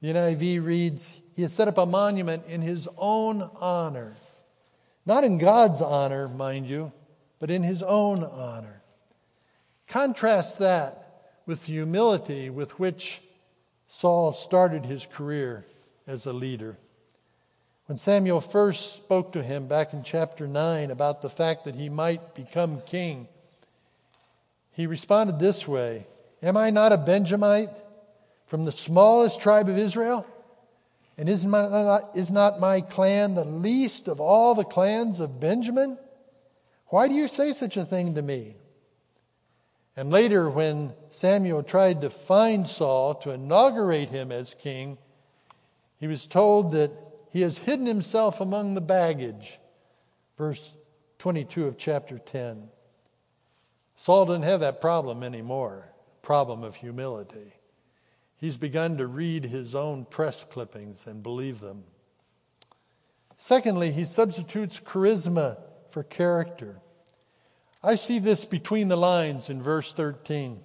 The 0.03 0.13
NIV 0.13 0.63
reads, 0.63 1.11
He 1.35 1.41
has 1.41 1.55
set 1.55 1.69
up 1.69 1.79
a 1.79 1.87
monument 1.87 2.45
in 2.47 2.61
his 2.61 2.87
own 2.99 3.41
honor. 3.59 4.15
Not 5.07 5.25
in 5.25 5.39
God's 5.39 5.81
honor, 5.81 6.29
mind 6.29 6.67
you, 6.67 6.93
but 7.39 7.51
in 7.51 7.63
his 7.63 7.83
own 7.83 8.23
honor. 8.23 8.83
Contrast 9.87 10.59
that 10.59 11.23
with 11.47 11.65
the 11.65 11.73
humility 11.73 12.51
with 12.51 12.79
which 12.79 13.19
Saul 13.87 14.35
started 14.35 14.85
his 14.85 15.07
career 15.07 15.65
as 16.07 16.27
a 16.27 16.35
leader. 16.35 16.77
When 17.89 17.97
Samuel 17.97 18.43
first 18.43 18.97
spoke 18.97 19.33
to 19.33 19.43
him 19.43 19.67
back 19.67 19.95
in 19.95 20.03
chapter 20.03 20.47
9 20.47 20.91
about 20.91 21.23
the 21.23 21.31
fact 21.31 21.65
that 21.65 21.75
he 21.75 21.89
might 21.89 22.35
become 22.35 22.83
king, 22.83 23.27
he 24.73 24.87
responded 24.87 25.39
this 25.39 25.67
way 25.67 26.07
Am 26.43 26.59
I 26.59 26.69
not 26.69 26.93
a 26.93 26.99
Benjamite 26.99 27.71
from 28.49 28.67
the 28.67 28.73
smallest 28.73 29.41
tribe 29.41 29.71
of 29.71 29.79
Israel? 29.79 30.27
And 31.17 31.31
is, 31.31 31.47
my, 31.47 32.03
is 32.15 32.31
not 32.31 32.61
my 32.61 32.83
clan 32.83 33.35
the 33.35 33.47
least 33.47 34.09
of 34.09 34.21
all 34.21 34.55
the 34.55 34.65
clans 34.65 35.19
of 35.19 35.41
Benjamin? 35.41 35.97
Why 36.89 37.09
do 37.09 37.15
you 37.15 37.27
say 37.27 37.55
such 37.55 37.79
a 37.79 37.87
thing 37.87 38.17
to 38.17 38.23
me? 38.23 38.55
And 39.97 40.11
later, 40.11 40.51
when 40.51 40.93
Samuel 41.09 41.63
tried 41.63 42.03
to 42.03 42.11
find 42.11 42.69
Saul 42.69 43.15
to 43.23 43.31
inaugurate 43.31 44.11
him 44.11 44.31
as 44.31 44.53
king, 44.53 44.99
he 46.01 46.07
was 46.07 46.27
told 46.27 46.73
that 46.73 46.91
he 47.31 47.43
has 47.43 47.59
hidden 47.59 47.87
himself 47.87 48.41
among 48.41 48.75
the 48.75 48.81
baggage. 48.81 49.59
Verse 50.37 50.77
22 51.19 51.67
of 51.67 51.79
chapter 51.79 52.19
10. 52.19 52.69
Saul 53.97 54.27
doesn't 54.27 54.45
have 54.45 54.61
that 54.61 54.81
problem 54.81 55.23
anymore, 55.23 55.85
problem 56.23 56.63
of 56.63 56.77
humility. 56.77 57.53
He's 58.37 58.57
begun 58.57 58.99
to 58.99 59.07
read 59.07 59.45
his 59.45 59.75
own 59.75 60.05
press 60.05 60.45
clippings 60.45 61.07
and 61.07 61.23
believe 61.23 61.59
them. 61.59 61.83
Secondly, 63.37 63.91
he 63.91 64.05
substitutes 64.05 64.79
charisma 64.81 65.59
for 65.91 66.05
character. 66.05 66.81
I 67.83 67.97
see 67.97 68.19
this 68.21 68.45
between 68.45 68.89
the 68.89 68.97
lines 68.97 69.51
in 69.51 69.63
verse 69.63 69.93
13. 69.93 70.61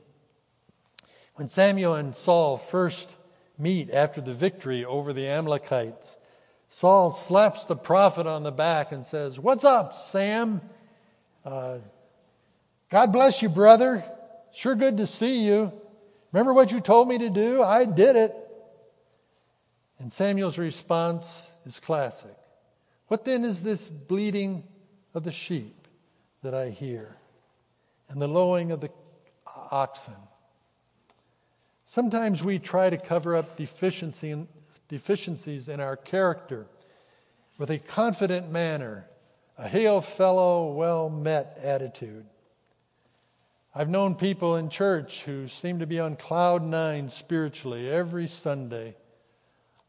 When 1.35 1.47
Samuel 1.47 1.95
and 1.95 2.15
Saul 2.15 2.57
first 2.57 3.15
meet 3.57 3.91
after 3.91 4.21
the 4.21 4.33
victory 4.33 4.85
over 4.85 5.13
the 5.13 5.27
Amalekites, 5.27 6.17
Saul 6.73 7.11
slaps 7.11 7.65
the 7.65 7.75
prophet 7.75 8.27
on 8.27 8.43
the 8.43 8.51
back 8.51 8.91
and 8.91 9.05
says, 9.05 9.39
What's 9.39 9.63
up, 9.63 9.93
Sam? 9.93 10.61
Uh, 11.45 11.79
God 12.89 13.11
bless 13.11 13.41
you, 13.41 13.49
brother. 13.49 14.03
Sure 14.53 14.75
good 14.75 14.97
to 14.97 15.07
see 15.07 15.45
you. 15.45 15.71
Remember 16.31 16.53
what 16.53 16.71
you 16.71 16.81
told 16.81 17.07
me 17.07 17.19
to 17.19 17.29
do? 17.29 17.63
I 17.63 17.85
did 17.85 18.15
it. 18.15 18.33
And 19.99 20.11
Samuel's 20.11 20.57
response 20.57 21.51
is 21.65 21.79
classic. 21.79 22.35
What 23.07 23.25
then 23.25 23.43
is 23.43 23.61
this 23.61 23.87
bleating 23.87 24.63
of 25.13 25.23
the 25.23 25.31
sheep? 25.31 25.83
that 26.43 26.53
I 26.53 26.69
hear, 26.69 27.15
and 28.09 28.21
the 28.21 28.27
lowing 28.27 28.71
of 28.71 28.81
the 28.81 28.89
oxen. 29.71 30.13
Sometimes 31.85 32.43
we 32.43 32.59
try 32.59 32.89
to 32.89 32.97
cover 32.97 33.35
up 33.35 33.57
deficiency 33.57 34.45
deficiencies 34.93 35.69
in 35.69 35.79
our 35.79 35.97
character 35.97 36.67
with 37.57 37.71
a 37.71 37.79
confident 37.79 38.51
manner, 38.51 39.07
a 39.57 39.67
hail 39.67 40.01
fellow, 40.01 40.71
well 40.73 41.09
met 41.09 41.57
attitude. 41.63 42.23
I've 43.73 43.89
known 43.89 44.13
people 44.13 44.55
in 44.55 44.69
church 44.69 45.23
who 45.23 45.47
seem 45.47 45.79
to 45.79 45.87
be 45.87 45.99
on 45.99 46.15
cloud 46.15 46.61
nine 46.61 47.09
spiritually 47.09 47.89
every 47.89 48.27
Sunday, 48.27 48.95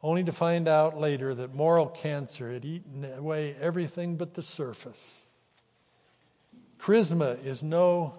only 0.03 0.25
to 0.25 0.33
find 0.33 0.69
out 0.69 0.99
later 0.99 1.35
that 1.35 1.55
moral 1.55 1.89
cancer 1.89 2.51
had 2.51 2.65
eaten 2.65 3.05
away 3.05 3.55
everything 3.61 4.17
but 4.17 4.33
the 4.33 4.43
surface. 4.43 5.23
Charisma 6.81 7.45
is 7.45 7.63
no 7.63 8.19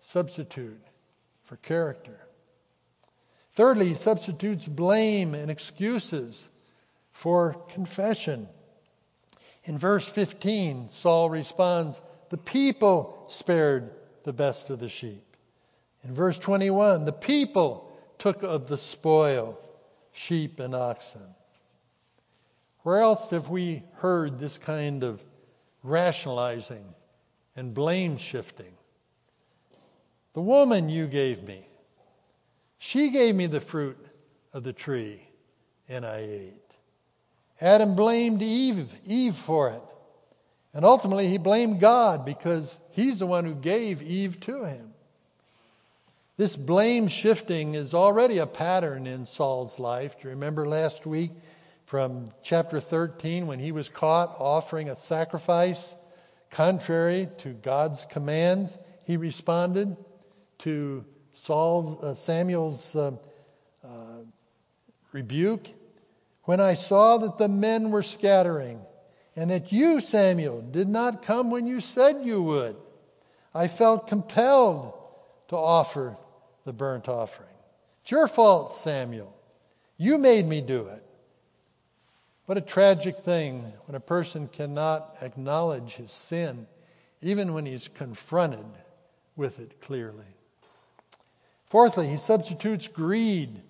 substitute 0.00 0.84
for 1.44 1.56
character. 1.56 2.20
Thirdly, 3.58 3.88
he 3.88 3.94
substitutes 3.94 4.68
blame 4.68 5.34
and 5.34 5.50
excuses 5.50 6.48
for 7.10 7.54
confession. 7.70 8.48
In 9.64 9.78
verse 9.78 10.08
15, 10.08 10.90
Saul 10.90 11.28
responds, 11.28 12.00
The 12.28 12.36
people 12.36 13.24
spared 13.26 13.90
the 14.22 14.32
best 14.32 14.70
of 14.70 14.78
the 14.78 14.88
sheep. 14.88 15.24
In 16.04 16.14
verse 16.14 16.38
21, 16.38 17.04
the 17.04 17.12
people 17.12 17.90
took 18.18 18.44
of 18.44 18.68
the 18.68 18.78
spoil, 18.78 19.58
sheep 20.12 20.60
and 20.60 20.72
oxen. 20.72 21.34
Where 22.84 23.00
else 23.00 23.30
have 23.30 23.48
we 23.48 23.82
heard 23.94 24.38
this 24.38 24.56
kind 24.56 25.02
of 25.02 25.20
rationalizing 25.82 26.94
and 27.56 27.74
blame 27.74 28.18
shifting. 28.18 28.72
The 30.34 30.42
woman 30.42 30.88
you 30.88 31.08
gave 31.08 31.42
me, 31.42 31.66
she 32.78 33.10
gave 33.10 33.34
me 33.34 33.46
the 33.46 33.60
fruit 33.60 33.98
of 34.52 34.62
the 34.62 34.72
tree, 34.72 35.22
and 35.88 36.04
I 36.04 36.18
ate. 36.18 36.54
Adam 37.60 37.96
blamed 37.96 38.42
Eve, 38.42 38.92
Eve 39.06 39.36
for 39.36 39.70
it. 39.70 39.82
And 40.74 40.84
ultimately, 40.84 41.28
he 41.28 41.38
blamed 41.38 41.80
God 41.80 42.24
because 42.24 42.80
he's 42.92 43.18
the 43.18 43.26
one 43.26 43.44
who 43.44 43.54
gave 43.54 44.02
Eve 44.02 44.38
to 44.40 44.64
him. 44.64 44.92
This 46.36 46.56
blame 46.56 47.08
shifting 47.08 47.74
is 47.74 47.94
already 47.94 48.38
a 48.38 48.46
pattern 48.46 49.06
in 49.06 49.26
Saul's 49.26 49.80
life. 49.80 50.16
Do 50.20 50.28
you 50.28 50.30
remember 50.30 50.68
last 50.68 51.04
week 51.04 51.32
from 51.86 52.30
chapter 52.44 52.80
13 52.80 53.48
when 53.48 53.58
he 53.58 53.72
was 53.72 53.88
caught 53.88 54.36
offering 54.38 54.88
a 54.88 54.94
sacrifice 54.94 55.96
Contrary 56.50 57.28
to 57.38 57.50
God's 57.50 58.06
command, 58.06 58.76
he 59.04 59.16
responded 59.16 59.96
to 60.58 61.04
Saul's, 61.42 62.02
uh, 62.02 62.14
Samuel's 62.14 62.94
uh, 62.94 63.12
uh, 63.84 64.18
rebuke. 65.12 65.66
When 66.44 66.60
I 66.60 66.74
saw 66.74 67.18
that 67.18 67.38
the 67.38 67.48
men 67.48 67.90
were 67.90 68.02
scattering, 68.02 68.80
and 69.36 69.50
that 69.50 69.70
you, 69.70 70.00
Samuel, 70.00 70.62
did 70.62 70.88
not 70.88 71.22
come 71.22 71.50
when 71.50 71.66
you 71.66 71.80
said 71.80 72.24
you 72.24 72.42
would, 72.42 72.76
I 73.54 73.68
felt 73.68 74.08
compelled 74.08 74.94
to 75.48 75.56
offer 75.56 76.16
the 76.64 76.72
burnt 76.72 77.08
offering. 77.08 77.48
It's 78.02 78.10
your 78.10 78.28
fault, 78.28 78.74
Samuel. 78.74 79.34
You 79.96 80.18
made 80.18 80.46
me 80.46 80.60
do 80.60 80.86
it. 80.86 81.04
What 82.46 82.58
a 82.58 82.62
tragic 82.62 83.18
thing 83.18 83.60
when 83.86 83.94
a 83.94 84.00
person 84.00 84.48
cannot 84.48 85.18
acknowledge 85.20 85.94
his 85.94 86.10
sin, 86.10 86.66
even 87.20 87.52
when 87.52 87.66
he's 87.66 87.88
confronted 87.88 88.64
with 89.36 89.60
it 89.60 89.80
clearly. 89.80 90.24
Fourthly, 91.68 92.08
he 92.08 92.16
substitutes 92.16 92.88
greed 92.88 93.60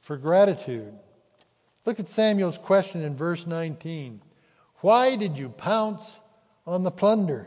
for 0.00 0.16
gratitude. 0.16 0.92
Look 1.86 2.00
at 2.00 2.08
Samuel's 2.08 2.58
question 2.58 3.02
in 3.02 3.16
verse 3.16 3.46
19. 3.46 4.20
Why 4.80 5.16
did 5.16 5.38
you 5.38 5.48
pounce 5.48 6.20
on 6.66 6.82
the 6.82 6.90
plunder? 6.90 7.46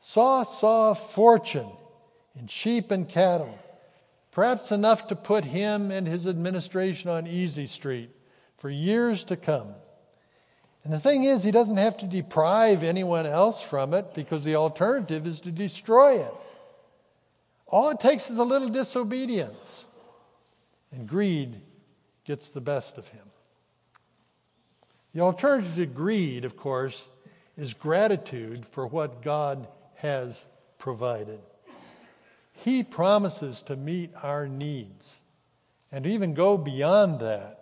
Saul 0.00 0.44
saw 0.44 0.94
fortune 0.94 1.70
in 2.38 2.46
sheep 2.46 2.90
and 2.90 3.08
cattle, 3.08 3.56
perhaps 4.32 4.72
enough 4.72 5.08
to 5.08 5.16
put 5.16 5.44
him 5.44 5.90
and 5.90 6.06
his 6.06 6.26
administration 6.26 7.10
on 7.10 7.26
easy 7.26 7.66
street 7.66 8.10
for 8.58 8.70
years 8.70 9.24
to 9.24 9.36
come. 9.36 9.74
And 10.84 10.92
the 10.92 10.98
thing 10.98 11.24
is, 11.24 11.44
he 11.44 11.50
doesn't 11.50 11.76
have 11.76 11.98
to 11.98 12.06
deprive 12.06 12.82
anyone 12.82 13.26
else 13.26 13.60
from 13.60 13.94
it 13.94 14.14
because 14.14 14.42
the 14.42 14.56
alternative 14.56 15.26
is 15.26 15.42
to 15.42 15.52
destroy 15.52 16.20
it. 16.20 16.34
All 17.72 17.88
it 17.88 18.00
takes 18.00 18.28
is 18.28 18.36
a 18.36 18.44
little 18.44 18.68
disobedience, 18.68 19.84
and 20.92 21.08
greed 21.08 21.58
gets 22.26 22.50
the 22.50 22.60
best 22.60 22.98
of 22.98 23.08
him. 23.08 23.24
The 25.14 25.22
alternative 25.22 25.74
to 25.76 25.86
greed, 25.86 26.44
of 26.44 26.54
course, 26.54 27.08
is 27.56 27.72
gratitude 27.72 28.66
for 28.66 28.86
what 28.86 29.22
God 29.22 29.66
has 29.96 30.46
provided. 30.78 31.40
He 32.56 32.82
promises 32.82 33.62
to 33.62 33.76
meet 33.76 34.10
our 34.22 34.46
needs 34.46 35.22
and 35.90 36.04
to 36.04 36.10
even 36.10 36.34
go 36.34 36.58
beyond 36.58 37.20
that. 37.20 37.58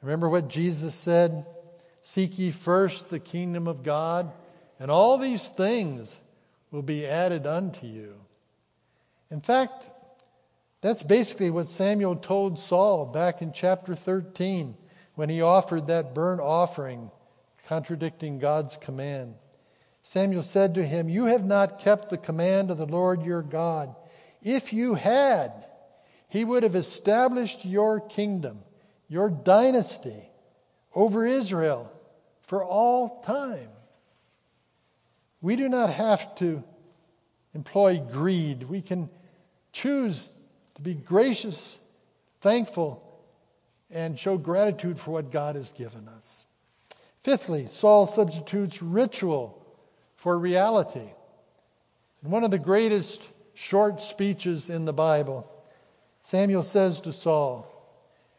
Remember 0.00 0.30
what 0.30 0.48
Jesus 0.48 0.94
said? 0.94 1.44
Seek 2.00 2.38
ye 2.38 2.50
first 2.50 3.10
the 3.10 3.20
kingdom 3.20 3.68
of 3.68 3.82
God, 3.82 4.32
and 4.80 4.90
all 4.90 5.18
these 5.18 5.46
things 5.46 6.18
will 6.70 6.82
be 6.82 7.06
added 7.06 7.46
unto 7.46 7.86
you. 7.86 8.14
In 9.32 9.40
fact, 9.40 9.90
that's 10.82 11.02
basically 11.02 11.50
what 11.50 11.66
Samuel 11.66 12.16
told 12.16 12.58
Saul 12.58 13.06
back 13.06 13.40
in 13.40 13.54
chapter 13.54 13.94
13 13.94 14.76
when 15.14 15.30
he 15.30 15.40
offered 15.40 15.86
that 15.86 16.14
burnt 16.14 16.42
offering, 16.42 17.10
contradicting 17.66 18.40
God's 18.40 18.76
command. 18.76 19.34
Samuel 20.02 20.42
said 20.42 20.74
to 20.74 20.84
him, 20.84 21.08
You 21.08 21.24
have 21.24 21.46
not 21.46 21.78
kept 21.78 22.10
the 22.10 22.18
command 22.18 22.70
of 22.70 22.76
the 22.76 22.84
Lord 22.84 23.22
your 23.22 23.40
God. 23.40 23.94
If 24.42 24.74
you 24.74 24.92
had, 24.92 25.66
he 26.28 26.44
would 26.44 26.62
have 26.64 26.76
established 26.76 27.64
your 27.64 28.00
kingdom, 28.00 28.58
your 29.08 29.30
dynasty 29.30 30.28
over 30.94 31.24
Israel 31.24 31.90
for 32.42 32.62
all 32.62 33.22
time. 33.22 33.70
We 35.40 35.56
do 35.56 35.70
not 35.70 35.88
have 35.88 36.34
to 36.36 36.62
employ 37.54 37.98
greed. 37.98 38.64
We 38.64 38.82
can 38.82 39.08
choose 39.72 40.30
to 40.76 40.82
be 40.82 40.94
gracious, 40.94 41.80
thankful, 42.40 43.02
and 43.90 44.18
show 44.18 44.38
gratitude 44.38 44.98
for 44.98 45.12
what 45.12 45.30
God 45.30 45.56
has 45.56 45.72
given 45.72 46.08
us. 46.08 46.46
Fifthly, 47.24 47.66
Saul 47.66 48.06
substitutes 48.06 48.82
ritual 48.82 49.64
for 50.16 50.36
reality. 50.38 51.08
In 52.24 52.30
one 52.30 52.44
of 52.44 52.50
the 52.50 52.58
greatest 52.58 53.26
short 53.54 54.00
speeches 54.00 54.70
in 54.70 54.84
the 54.84 54.92
Bible, 54.92 55.48
Samuel 56.20 56.62
says 56.62 57.00
to 57.02 57.12
Saul, 57.12 57.66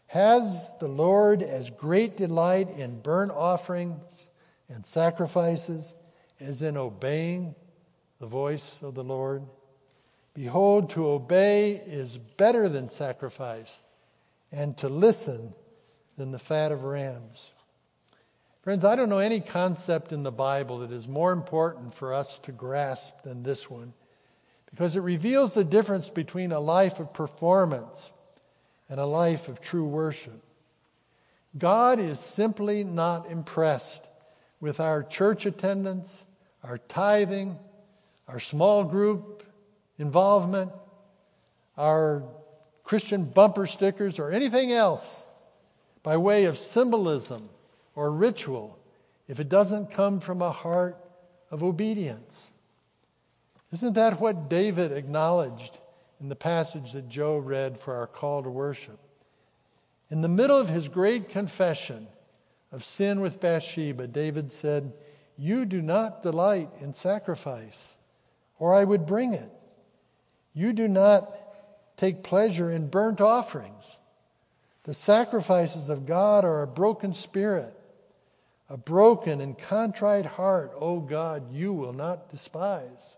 Has 0.08 0.67
the 0.80 0.88
Lord 0.88 1.43
as 1.43 1.69
great 1.69 2.17
delight 2.17 2.69
in 2.78 3.00
burnt 3.00 3.32
offerings 3.32 4.00
and 4.69 4.86
sacrifices 4.86 5.93
as 6.39 6.62
in 6.62 6.78
obeying 6.78 7.56
the 8.19 8.28
voice 8.28 8.82
of 8.82 8.96
the 8.96 9.04
Lord? 9.04 9.43
Behold, 10.34 10.91
to 10.91 11.08
obey 11.08 11.72
is 11.74 12.17
better 12.17 12.67
than 12.67 12.89
sacrifice, 12.89 13.82
and 14.52 14.76
to 14.78 14.89
listen 14.89 15.54
than 16.17 16.32
the 16.32 16.39
fat 16.39 16.72
of 16.72 16.84
rams. 16.84 17.54
Friends, 18.63 18.86
I 18.86 18.96
don't 18.96 19.10
know 19.10 19.19
any 19.19 19.41
concept 19.41 20.12
in 20.12 20.24
the 20.24 20.32
Bible 20.32 20.80
that 20.80 20.91
is 20.91 21.08
more 21.08 21.32
important 21.32 21.93
for 21.96 22.13
us 22.13 22.39
to 22.39 22.52
grasp 22.52 23.13
than 23.24 23.43
this 23.43 23.69
one, 23.69 23.93
because 24.72 24.96
it 24.96 25.02
reveals 25.02 25.54
the 25.54 25.63
difference 25.63 26.10
between 26.10 26.52
a 26.52 26.60
life 26.60 27.00
of 27.00 27.13
performance 27.13 28.12
and 28.89 29.00
a 29.00 29.06
life 29.06 29.50
of 29.50 29.62
true 29.62 29.86
worship. 29.86 30.41
God 31.56 32.00
is 32.00 32.19
simply 32.19 32.84
not 32.84 33.30
impressed 33.30 34.04
with 34.60 34.80
our 34.80 35.04
church 35.04 35.46
attendance, 35.46 36.26
our 36.63 36.80
tithing, 36.80 37.60
our 38.28 38.39
small 38.39 38.84
group 38.86 39.43
involvement, 39.97 40.71
our 41.77 42.23
Christian 42.84 43.25
bumper 43.25 43.67
stickers, 43.67 44.19
or 44.19 44.32
anything 44.32 44.71
else 44.71 45.25
by 46.03 46.17
way 46.17 46.45
of 46.45 46.58
symbolism 46.58 47.49
or 47.95 48.12
ritual 48.12 48.77
if 49.27 49.39
it 49.39 49.49
doesn't 49.49 49.91
come 49.91 50.19
from 50.19 50.41
a 50.41 50.51
heart 50.51 50.97
of 51.49 51.63
obedience. 51.63 52.51
Isn't 53.71 53.93
that 53.93 54.19
what 54.19 54.49
David 54.49 54.91
acknowledged 54.91 55.79
in 56.19 56.29
the 56.29 56.36
passage 56.36 56.93
that 56.93 57.10
Joe 57.10 57.38
read 57.38 57.79
for 57.79 57.95
our 57.95 58.08
call 58.08 58.43
to 58.43 58.49
worship? 58.49 58.99
In 60.12 60.21
the 60.21 60.27
middle 60.27 60.58
of 60.58 60.69
his 60.69 60.89
great 60.89 61.29
confession 61.29 62.08
of 62.71 62.84
sin 62.84 63.21
with 63.21 63.39
Bathsheba, 63.39 64.08
David 64.08 64.51
said, 64.51 64.93
You 65.38 65.65
do 65.65 65.82
not 65.82 66.21
delight 66.21 66.69
in 66.82 66.93
sacrifice, 66.93 67.97
or 68.60 68.73
I 68.73 68.84
would 68.84 69.06
bring 69.06 69.34
it. 69.34 69.49
You 70.53 70.73
do 70.73 70.87
not 70.87 71.31
take 71.97 72.23
pleasure 72.23 72.69
in 72.69 72.87
burnt 72.87 73.21
offerings. 73.21 73.97
The 74.83 74.93
sacrifices 74.93 75.89
of 75.89 76.05
God 76.05 76.45
are 76.45 76.61
a 76.61 76.67
broken 76.67 77.13
spirit, 77.13 77.73
a 78.69 78.77
broken 78.77 79.41
and 79.41 79.57
contrite 79.57 80.25
heart, 80.25 80.73
O 80.75 80.99
God, 80.99 81.53
you 81.53 81.73
will 81.73 81.93
not 81.93 82.29
despise. 82.29 83.15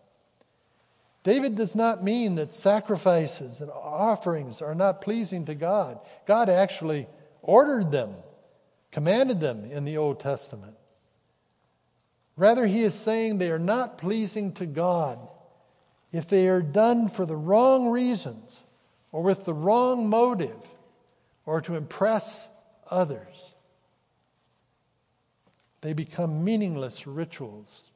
David 1.24 1.56
does 1.56 1.74
not 1.74 2.04
mean 2.04 2.36
that 2.36 2.52
sacrifices 2.52 3.62
and 3.62 3.72
offerings 3.72 4.62
are 4.62 4.76
not 4.76 5.02
pleasing 5.02 5.46
to 5.46 5.56
God. 5.56 6.00
God 6.28 6.50
actually 6.50 7.08
ordered 7.42 7.92
them, 7.92 8.14
commanded 8.92 9.40
them 9.40 9.66
in 9.66 9.86
the 9.86 9.98
Old 9.98 10.20
Testament. 10.20 10.76
Rather, 12.38 12.66
he 12.66 12.82
is 12.82 12.94
saying 12.94 13.38
they 13.38 13.50
are 13.50 13.58
not 13.58 13.98
pleasing 13.98 14.54
to 14.54 14.68
God 14.68 15.18
if 16.12 16.28
they 16.28 16.48
are 16.48 16.62
done 16.62 17.10
for 17.10 17.26
the 17.26 17.36
wrong 17.36 17.90
reasons 17.90 18.64
or 19.12 19.24
with 19.24 19.46
the 19.46 19.54
wrong 19.54 20.10
motive 20.10 20.56
or 21.46 21.62
to 21.62 21.76
impress 21.76 22.50
others. 22.90 23.56
They 25.82 25.94
become 25.94 26.44
meaningless 26.44 27.06
rituals. 27.06 27.90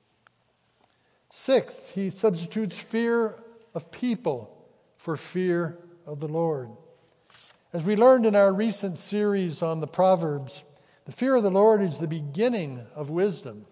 Sixth, 1.31 1.91
he 1.91 2.09
substitutes 2.09 2.77
fear 2.77 3.35
of 3.73 3.91
people 3.91 4.55
for 4.97 5.17
fear 5.17 5.77
of 6.05 6.19
the 6.19 6.27
Lord. 6.27 6.69
As 7.71 7.83
we 7.83 7.95
learned 7.95 8.25
in 8.25 8.35
our 8.35 8.53
recent 8.53 8.97
series 8.97 9.61
on 9.61 9.79
the 9.79 9.87
Proverbs, 9.87 10.63
the 11.05 11.11
fear 11.11 11.35
of 11.35 11.43
the 11.43 11.51
Lord 11.51 11.81
is 11.81 11.99
the 11.99 12.07
beginning 12.07 12.85
of 12.95 13.09
wisdom. 13.09 13.65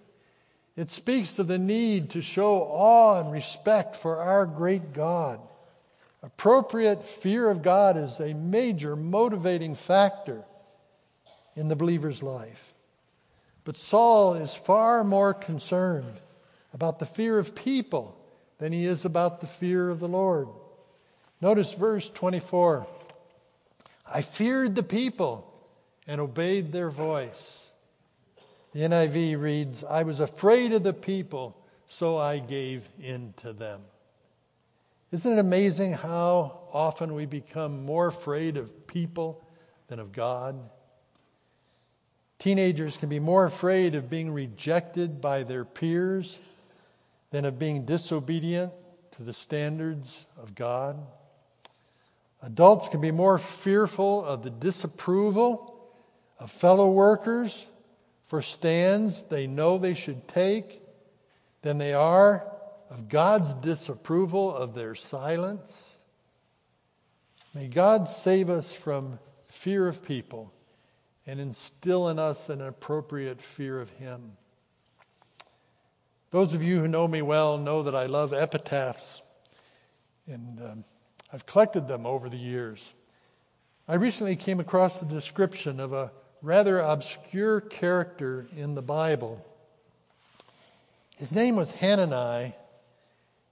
It 0.77 0.91
speaks 0.91 1.39
of 1.39 1.47
the 1.47 1.57
need 1.57 2.11
to 2.11 2.21
show 2.21 2.61
awe 2.61 3.19
and 3.19 3.31
respect 3.31 3.95
for 3.95 4.17
our 4.17 4.45
great 4.45 4.93
God. 4.93 5.39
Appropriate 6.21 7.07
fear 7.07 7.49
of 7.49 7.63
God 7.63 7.97
is 7.97 8.19
a 8.19 8.35
major 8.35 8.95
motivating 8.95 9.73
factor 9.73 10.43
in 11.55 11.67
the 11.67 11.75
believer's 11.75 12.21
life. 12.21 12.73
But 13.63 13.75
Saul 13.75 14.35
is 14.35 14.53
far 14.53 15.03
more 15.03 15.33
concerned 15.33 16.13
about 16.73 16.99
the 16.99 17.05
fear 17.07 17.39
of 17.39 17.55
people 17.55 18.15
than 18.59 18.71
he 18.71 18.85
is 18.85 19.03
about 19.03 19.41
the 19.41 19.47
fear 19.47 19.89
of 19.89 19.99
the 19.99 20.07
Lord. 20.07 20.47
Notice 21.41 21.73
verse 21.73 22.07
24 22.09 22.85
I 24.05 24.21
feared 24.21 24.75
the 24.75 24.83
people 24.83 25.51
and 26.07 26.21
obeyed 26.21 26.71
their 26.71 26.89
voice. 26.89 27.66
The 28.77 28.83
NIV 28.83 29.41
reads, 29.41 29.83
I 29.83 30.03
was 30.03 30.19
afraid 30.19 30.71
of 30.71 30.83
the 30.83 30.93
people, 30.93 31.57
so 31.87 32.15
I 32.15 32.37
gave 32.37 32.87
in 33.01 33.33
to 33.37 33.51
them. 33.51 33.81
Isn't 35.11 35.33
it 35.33 35.39
amazing 35.39 35.93
how 35.93 36.59
often 36.71 37.15
we 37.15 37.25
become 37.25 37.85
more 37.85 38.05
afraid 38.05 38.55
of 38.55 38.85
people 38.85 39.43
than 39.87 39.97
of 39.97 40.11
God? 40.11 40.59
Teenagers 42.37 42.97
can 42.97 43.09
be 43.09 43.19
more 43.19 43.45
afraid 43.45 43.95
of 43.95 44.11
being 44.11 44.31
rejected 44.31 45.21
by 45.21 45.41
their 45.41 45.65
peers 45.65 46.37
than 47.31 47.45
of 47.45 47.57
being 47.57 47.85
disobedient 47.85 48.73
to 49.13 49.23
the 49.23 49.33
standards 49.33 50.27
of 50.37 50.53
God. 50.53 51.03
Adults 52.43 52.89
can 52.89 53.01
be 53.01 53.09
more 53.09 53.39
fearful 53.39 54.23
of 54.23 54.43
the 54.43 54.51
disapproval 54.51 55.75
of 56.39 56.51
fellow 56.51 56.91
workers 56.91 57.65
for 58.27 58.41
stands 58.41 59.23
they 59.23 59.47
know 59.47 59.77
they 59.77 59.93
should 59.93 60.27
take 60.27 60.81
than 61.61 61.77
they 61.77 61.93
are 61.93 62.45
of 62.89 63.09
God's 63.09 63.53
disapproval 63.55 64.55
of 64.55 64.73
their 64.73 64.95
silence. 64.95 65.95
May 67.53 67.67
God 67.67 68.07
save 68.07 68.49
us 68.49 68.73
from 68.73 69.19
fear 69.47 69.87
of 69.87 70.03
people 70.05 70.53
and 71.25 71.39
instill 71.39 72.09
in 72.09 72.19
us 72.19 72.49
an 72.49 72.61
appropriate 72.61 73.41
fear 73.41 73.79
of 73.79 73.89
Him. 73.91 74.31
Those 76.31 76.53
of 76.53 76.63
you 76.63 76.79
who 76.79 76.87
know 76.87 77.07
me 77.07 77.21
well 77.21 77.57
know 77.57 77.83
that 77.83 77.95
I 77.95 78.05
love 78.05 78.33
epitaphs, 78.33 79.21
and 80.27 80.59
um, 80.61 80.83
I've 81.31 81.45
collected 81.45 81.87
them 81.87 82.05
over 82.05 82.29
the 82.29 82.37
years. 82.37 82.93
I 83.87 83.95
recently 83.95 84.35
came 84.35 84.59
across 84.59 84.99
the 84.99 85.05
description 85.05 85.79
of 85.79 85.93
a 85.93 86.11
rather 86.41 86.79
obscure 86.79 87.61
character 87.61 88.47
in 88.55 88.75
the 88.75 88.81
Bible. 88.81 89.43
His 91.17 91.33
name 91.33 91.55
was 91.55 91.71
Hanani, 91.71 92.53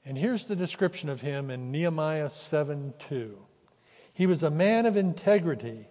and 0.06 0.17
here's 0.17 0.45
the 0.45 0.56
description 0.56 1.10
of 1.10 1.19
him 1.19 1.50
in 1.50 1.71
Nehemiah 1.71 2.30
7:2. 2.30 3.38
He 4.13 4.28
was 4.28 4.43
a 4.43 4.52
man 4.52 4.86
of 4.86 4.98
integrity 4.98 5.88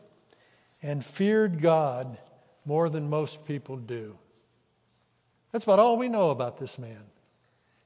and 0.82 1.04
feared 1.04 1.60
God 1.60 2.16
more 2.64 2.88
than 2.88 3.10
most 3.10 3.44
people 3.44 3.76
do. 3.76 4.16
That's 5.52 5.64
about 5.64 5.78
all 5.78 5.96
we 5.96 6.08
know 6.08 6.30
about 6.30 6.58
this 6.58 6.78
man. 6.78 7.04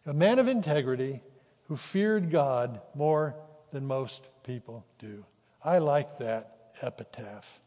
A 0.07 0.12
man 0.12 0.38
of 0.38 0.49
integrity 0.49 1.23
who 1.64 1.77
feared 1.77 2.31
God 2.31 2.81
more 2.94 3.35
than 3.73 3.87
most 3.87 4.27
people 4.42 4.85
do. 4.99 5.25
I 5.62 5.79
like 5.79 6.18
that 6.18 6.73
epitaph. 6.81 7.61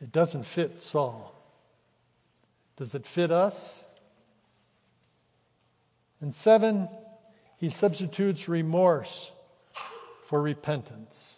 It 0.00 0.12
doesn't 0.12 0.44
fit 0.44 0.82
Saul. 0.82 1.34
Does 2.76 2.94
it 2.94 3.06
fit 3.06 3.30
us? 3.30 3.84
And 6.20 6.34
seven, 6.34 6.88
he 7.58 7.70
substitutes 7.70 8.48
remorse 8.48 9.30
for 10.24 10.40
repentance. 10.40 11.36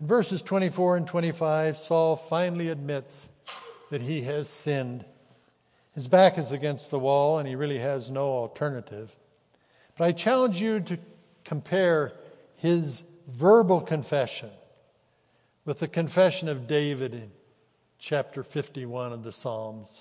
In 0.00 0.06
verses 0.06 0.42
24 0.42 0.98
and 0.98 1.06
25, 1.06 1.76
Saul 1.76 2.16
finally 2.16 2.68
admits 2.68 3.28
that 3.90 4.00
he 4.00 4.22
has 4.22 4.48
sinned. 4.48 5.04
His 5.94 6.06
back 6.06 6.38
is 6.38 6.52
against 6.52 6.90
the 6.90 6.98
wall 6.98 7.38
and 7.38 7.48
he 7.48 7.56
really 7.56 7.78
has 7.78 8.10
no 8.10 8.28
alternative. 8.28 9.14
But 9.96 10.04
I 10.04 10.12
challenge 10.12 10.60
you 10.60 10.80
to 10.80 10.98
compare 11.44 12.12
his 12.56 13.02
verbal 13.26 13.80
confession 13.80 14.50
with 15.64 15.80
the 15.80 15.88
confession 15.88 16.48
of 16.48 16.68
David 16.68 17.14
chapter 17.98 18.42
51 18.42 19.12
of 19.12 19.24
the 19.24 19.32
Psalms. 19.32 19.92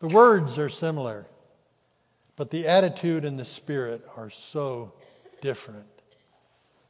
The 0.00 0.08
words 0.08 0.58
are 0.58 0.68
similar, 0.68 1.26
but 2.36 2.50
the 2.50 2.66
attitude 2.68 3.24
and 3.24 3.38
the 3.38 3.44
spirit 3.44 4.06
are 4.16 4.30
so 4.30 4.92
different. 5.40 5.86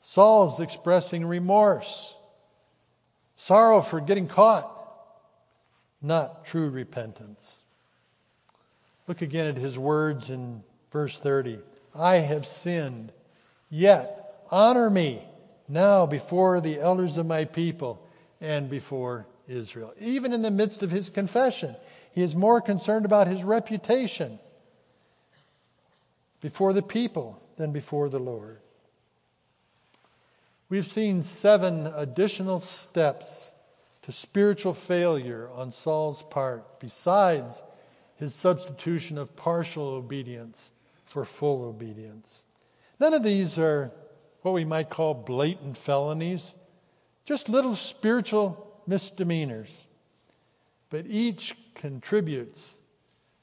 Saul's 0.00 0.60
expressing 0.60 1.24
remorse, 1.24 2.16
sorrow 3.36 3.80
for 3.80 4.00
getting 4.00 4.26
caught, 4.26 4.68
not 6.00 6.44
true 6.46 6.70
repentance. 6.70 7.62
Look 9.06 9.22
again 9.22 9.46
at 9.46 9.56
his 9.56 9.78
words 9.78 10.30
in 10.30 10.62
verse 10.90 11.18
30. 11.18 11.58
I 11.94 12.16
have 12.16 12.46
sinned, 12.46 13.12
yet 13.68 14.42
honor 14.50 14.90
me 14.90 15.22
now 15.68 16.06
before 16.06 16.60
the 16.60 16.80
elders 16.80 17.16
of 17.16 17.26
my 17.26 17.44
people 17.44 18.04
and 18.40 18.68
before 18.68 19.26
Israel. 19.52 19.92
Even 20.00 20.32
in 20.32 20.42
the 20.42 20.50
midst 20.50 20.82
of 20.82 20.90
his 20.90 21.10
confession, 21.10 21.76
he 22.12 22.22
is 22.22 22.34
more 22.34 22.60
concerned 22.60 23.04
about 23.04 23.28
his 23.28 23.44
reputation 23.44 24.38
before 26.40 26.72
the 26.72 26.82
people 26.82 27.40
than 27.56 27.72
before 27.72 28.08
the 28.08 28.18
Lord. 28.18 28.58
We've 30.68 30.86
seen 30.86 31.22
seven 31.22 31.86
additional 31.86 32.60
steps 32.60 33.50
to 34.02 34.12
spiritual 34.12 34.74
failure 34.74 35.48
on 35.54 35.70
Saul's 35.70 36.22
part, 36.22 36.80
besides 36.80 37.62
his 38.16 38.34
substitution 38.34 39.18
of 39.18 39.36
partial 39.36 39.88
obedience 39.88 40.70
for 41.04 41.24
full 41.24 41.64
obedience. 41.64 42.42
None 42.98 43.14
of 43.14 43.22
these 43.22 43.58
are 43.58 43.92
what 44.40 44.54
we 44.54 44.64
might 44.64 44.90
call 44.90 45.14
blatant 45.14 45.76
felonies, 45.76 46.52
just 47.26 47.48
little 47.48 47.74
spiritual 47.74 48.71
misdemeanors. 48.86 49.88
But 50.90 51.06
each 51.06 51.56
contributes 51.74 52.76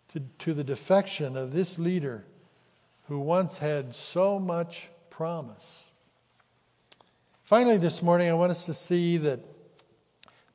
to, 0.10 0.22
to 0.40 0.54
the 0.54 0.64
defection 0.64 1.36
of 1.36 1.54
this 1.54 1.80
leader 1.80 2.26
who 3.08 3.20
once 3.20 3.58
had 3.58 3.96
so 3.96 4.40
much 4.40 4.88
promise. 5.10 5.90
Finally, 7.46 7.78
this 7.78 8.04
morning, 8.04 8.30
I 8.30 8.34
want 8.34 8.52
us 8.52 8.66
to 8.66 8.74
see 8.74 9.18
that 9.18 9.40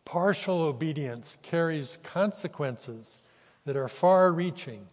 partial 0.04 0.62
obedience 0.62 1.36
carries 1.42 1.98
consequences 2.04 3.18
that 3.64 3.76
are 3.76 3.88
far 3.88 4.32
reaching 4.32 4.86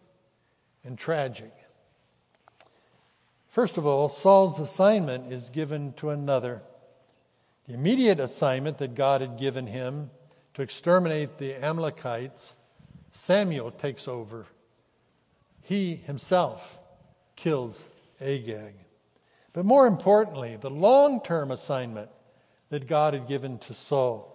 and 0.84 0.98
tragic. 0.98 1.52
First 3.50 3.78
of 3.78 3.86
all, 3.86 4.10
Saul's 4.10 4.60
assignment 4.60 5.32
is 5.32 5.50
given 5.50 5.94
to 5.98 6.10
another. 6.10 6.62
The 7.68 7.74
immediate 7.74 8.20
assignment 8.20 8.80
that 8.80 8.96
God 8.96 9.22
had 9.22 9.38
given 9.38 9.68
him 9.68 10.10
to 10.56 10.62
exterminate 10.62 11.38
the 11.38 11.56
Amalekites, 11.64 12.58
Samuel 13.12 13.72
takes 13.72 14.08
over. 14.08 14.46
He 15.62 15.96
himself 15.96 16.80
kills 17.36 17.88
Agag. 18.20 18.74
But 19.54 19.66
more 19.66 19.86
importantly, 19.86 20.58
the 20.60 20.70
long 20.70 21.22
term 21.22 21.52
assignment 21.52 22.10
that 22.70 22.88
God 22.88 23.14
had 23.14 23.28
given 23.28 23.60
to 23.60 23.74
Saul 23.74 24.28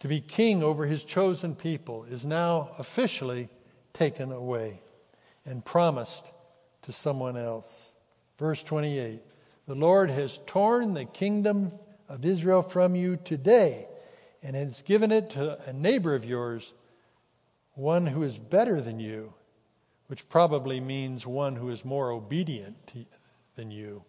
to 0.00 0.08
be 0.08 0.20
king 0.20 0.62
over 0.62 0.86
his 0.86 1.04
chosen 1.04 1.54
people 1.54 2.04
is 2.04 2.24
now 2.24 2.70
officially 2.78 3.48
taken 3.92 4.32
away 4.32 4.80
and 5.44 5.64
promised 5.64 6.26
to 6.82 6.92
someone 6.92 7.36
else. 7.36 7.92
Verse 8.38 8.62
28 8.62 9.20
The 9.66 9.74
Lord 9.74 10.10
has 10.10 10.38
torn 10.46 10.94
the 10.94 11.04
kingdom 11.04 11.70
of 12.10 12.24
Israel 12.24 12.60
from 12.60 12.96
you 12.96 13.16
today 13.16 13.86
and 14.42 14.56
has 14.56 14.82
given 14.82 15.12
it 15.12 15.30
to 15.30 15.58
a 15.68 15.72
neighbor 15.72 16.14
of 16.14 16.24
yours, 16.24 16.74
one 17.74 18.04
who 18.04 18.24
is 18.24 18.36
better 18.36 18.80
than 18.80 18.98
you, 18.98 19.32
which 20.08 20.28
probably 20.28 20.80
means 20.80 21.24
one 21.24 21.54
who 21.54 21.70
is 21.70 21.84
more 21.84 22.10
obedient 22.10 22.76
to, 22.88 23.06
than 23.54 23.70
you 23.70 24.02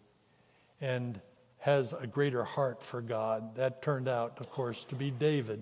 and 0.81 1.21
has 1.59 1.93
a 1.93 2.07
greater 2.07 2.43
heart 2.43 2.81
for 2.81 3.01
God. 3.01 3.55
That 3.55 3.83
turned 3.83 4.07
out, 4.07 4.41
of 4.41 4.49
course, 4.49 4.83
to 4.85 4.95
be 4.95 5.11
David. 5.11 5.61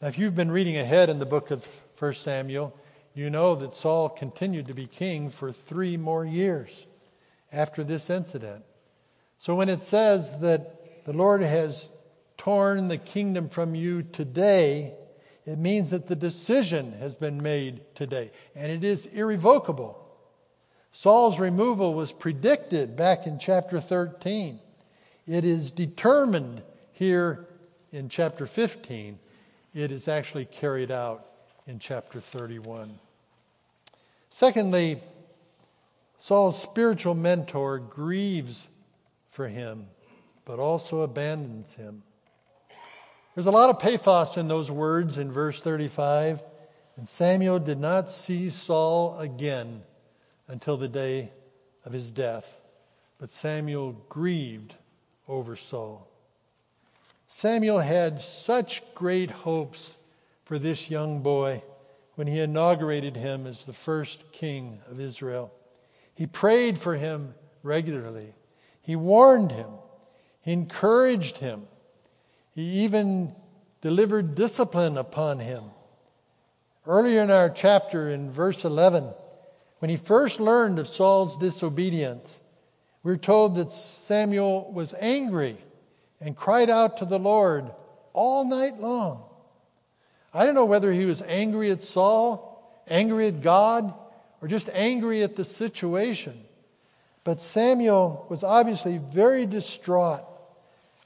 Now, 0.00 0.06
if 0.06 0.18
you've 0.18 0.36
been 0.36 0.52
reading 0.52 0.76
ahead 0.76 1.10
in 1.10 1.18
the 1.18 1.26
book 1.26 1.50
of 1.50 1.66
1 1.98 2.14
Samuel, 2.14 2.78
you 3.12 3.28
know 3.28 3.56
that 3.56 3.74
Saul 3.74 4.08
continued 4.08 4.68
to 4.68 4.74
be 4.74 4.86
king 4.86 5.30
for 5.30 5.50
three 5.50 5.96
more 5.96 6.24
years 6.24 6.86
after 7.52 7.82
this 7.82 8.08
incident. 8.08 8.64
So 9.44 9.54
when 9.54 9.68
it 9.68 9.82
says 9.82 10.40
that 10.40 11.04
the 11.04 11.12
Lord 11.12 11.42
has 11.42 11.90
torn 12.38 12.88
the 12.88 12.96
kingdom 12.96 13.50
from 13.50 13.74
you 13.74 14.02
today, 14.02 14.94
it 15.44 15.58
means 15.58 15.90
that 15.90 16.06
the 16.06 16.16
decision 16.16 16.92
has 16.92 17.14
been 17.14 17.42
made 17.42 17.82
today, 17.94 18.30
and 18.54 18.72
it 18.72 18.84
is 18.84 19.04
irrevocable. 19.04 20.02
Saul's 20.92 21.38
removal 21.38 21.92
was 21.92 22.10
predicted 22.10 22.96
back 22.96 23.26
in 23.26 23.38
chapter 23.38 23.82
13. 23.82 24.60
It 25.26 25.44
is 25.44 25.72
determined 25.72 26.62
here 26.92 27.46
in 27.92 28.08
chapter 28.08 28.46
15. 28.46 29.18
It 29.74 29.92
is 29.92 30.08
actually 30.08 30.46
carried 30.46 30.90
out 30.90 31.26
in 31.66 31.80
chapter 31.80 32.18
31. 32.18 32.98
Secondly, 34.30 35.02
Saul's 36.16 36.58
spiritual 36.62 37.12
mentor 37.14 37.78
grieves 37.78 38.70
for 39.34 39.48
him, 39.48 39.86
but 40.44 40.58
also 40.58 41.02
abandons 41.02 41.74
him. 41.74 42.02
There's 43.34 43.48
a 43.48 43.52
lot 43.52 43.70
of 43.70 43.80
pathos 43.80 44.36
in 44.36 44.46
those 44.46 44.70
words 44.70 45.18
in 45.18 45.32
verse 45.32 45.60
35. 45.60 46.40
And 46.96 47.08
Samuel 47.08 47.58
did 47.58 47.80
not 47.80 48.08
see 48.08 48.50
Saul 48.50 49.18
again 49.18 49.82
until 50.46 50.76
the 50.76 50.88
day 50.88 51.32
of 51.84 51.92
his 51.92 52.12
death. 52.12 52.46
But 53.18 53.32
Samuel 53.32 53.92
grieved 54.08 54.72
over 55.26 55.56
Saul. 55.56 56.08
Samuel 57.26 57.80
had 57.80 58.20
such 58.20 58.82
great 58.94 59.32
hopes 59.32 59.96
for 60.44 60.60
this 60.60 60.88
young 60.88 61.22
boy 61.22 61.60
when 62.14 62.28
he 62.28 62.38
inaugurated 62.38 63.16
him 63.16 63.48
as 63.48 63.64
the 63.64 63.72
first 63.72 64.30
king 64.30 64.80
of 64.88 65.00
Israel. 65.00 65.52
He 66.14 66.28
prayed 66.28 66.78
for 66.78 66.94
him 66.94 67.34
regularly. 67.64 68.32
He 68.84 68.96
warned 68.96 69.50
him. 69.50 69.68
He 70.42 70.52
encouraged 70.52 71.38
him. 71.38 71.66
He 72.52 72.84
even 72.84 73.34
delivered 73.80 74.34
discipline 74.34 74.96
upon 74.96 75.38
him. 75.38 75.64
Earlier 76.86 77.22
in 77.22 77.30
our 77.30 77.48
chapter, 77.50 78.10
in 78.10 78.30
verse 78.30 78.64
11, 78.64 79.12
when 79.78 79.90
he 79.90 79.96
first 79.96 80.38
learned 80.38 80.78
of 80.78 80.86
Saul's 80.86 81.38
disobedience, 81.38 82.40
we're 83.02 83.16
told 83.16 83.56
that 83.56 83.70
Samuel 83.70 84.70
was 84.72 84.94
angry 84.98 85.56
and 86.20 86.36
cried 86.36 86.70
out 86.70 86.98
to 86.98 87.06
the 87.06 87.18
Lord 87.18 87.70
all 88.12 88.44
night 88.44 88.80
long. 88.80 89.24
I 90.32 90.44
don't 90.44 90.54
know 90.54 90.64
whether 90.66 90.92
he 90.92 91.06
was 91.06 91.22
angry 91.22 91.70
at 91.70 91.82
Saul, 91.82 92.82
angry 92.88 93.28
at 93.28 93.40
God, 93.40 93.94
or 94.42 94.48
just 94.48 94.68
angry 94.68 95.22
at 95.22 95.36
the 95.36 95.44
situation. 95.44 96.38
But 97.24 97.40
Samuel 97.40 98.26
was 98.28 98.44
obviously 98.44 98.98
very 98.98 99.46
distraught 99.46 100.24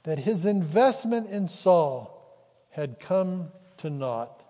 that 0.03 0.19
his 0.19 0.45
investment 0.45 1.29
in 1.29 1.47
Saul 1.47 2.15
had 2.71 2.99
come 2.99 3.51
to 3.77 3.89
naught. 3.89 4.43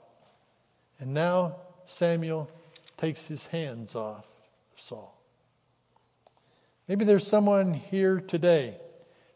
And 1.00 1.14
now 1.14 1.58
Samuel 1.86 2.50
takes 2.98 3.28
his 3.28 3.46
hands 3.48 3.96
off 3.96 4.26
of 4.74 4.82
Saul. 4.82 5.16
Maybe 6.88 7.06
there's 7.06 7.28
someone 7.28 7.74
here 7.74 8.20
today 8.20 8.76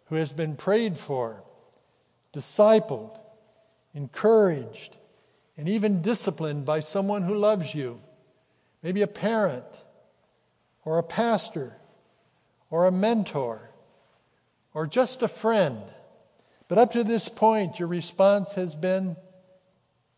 who 0.06 0.16
has 0.16 0.32
been 0.32 0.56
prayed 0.56 0.98
for, 0.98 1.44
discipled, 2.34 3.16
encouraged, 3.94 4.98
and 5.56 5.70
even 5.70 6.02
disciplined 6.02 6.66
by 6.66 6.80
someone 6.80 7.22
who 7.22 7.36
loves 7.36 7.74
you. 7.74 8.02
Maybe 8.82 9.04
a 9.04 9.08
parent, 9.08 9.66
or 10.84 10.98
a 10.98 11.04
pastor, 11.04 11.74
or 12.74 12.88
a 12.88 12.92
mentor, 12.92 13.62
or 14.74 14.88
just 14.88 15.22
a 15.22 15.28
friend. 15.28 15.80
But 16.68 16.80
up 16.80 16.94
to 16.94 17.04
this 17.04 17.30
point, 17.30 17.78
your 17.78 17.88
response 17.88 18.56
has 18.56 18.74
been 18.74 19.16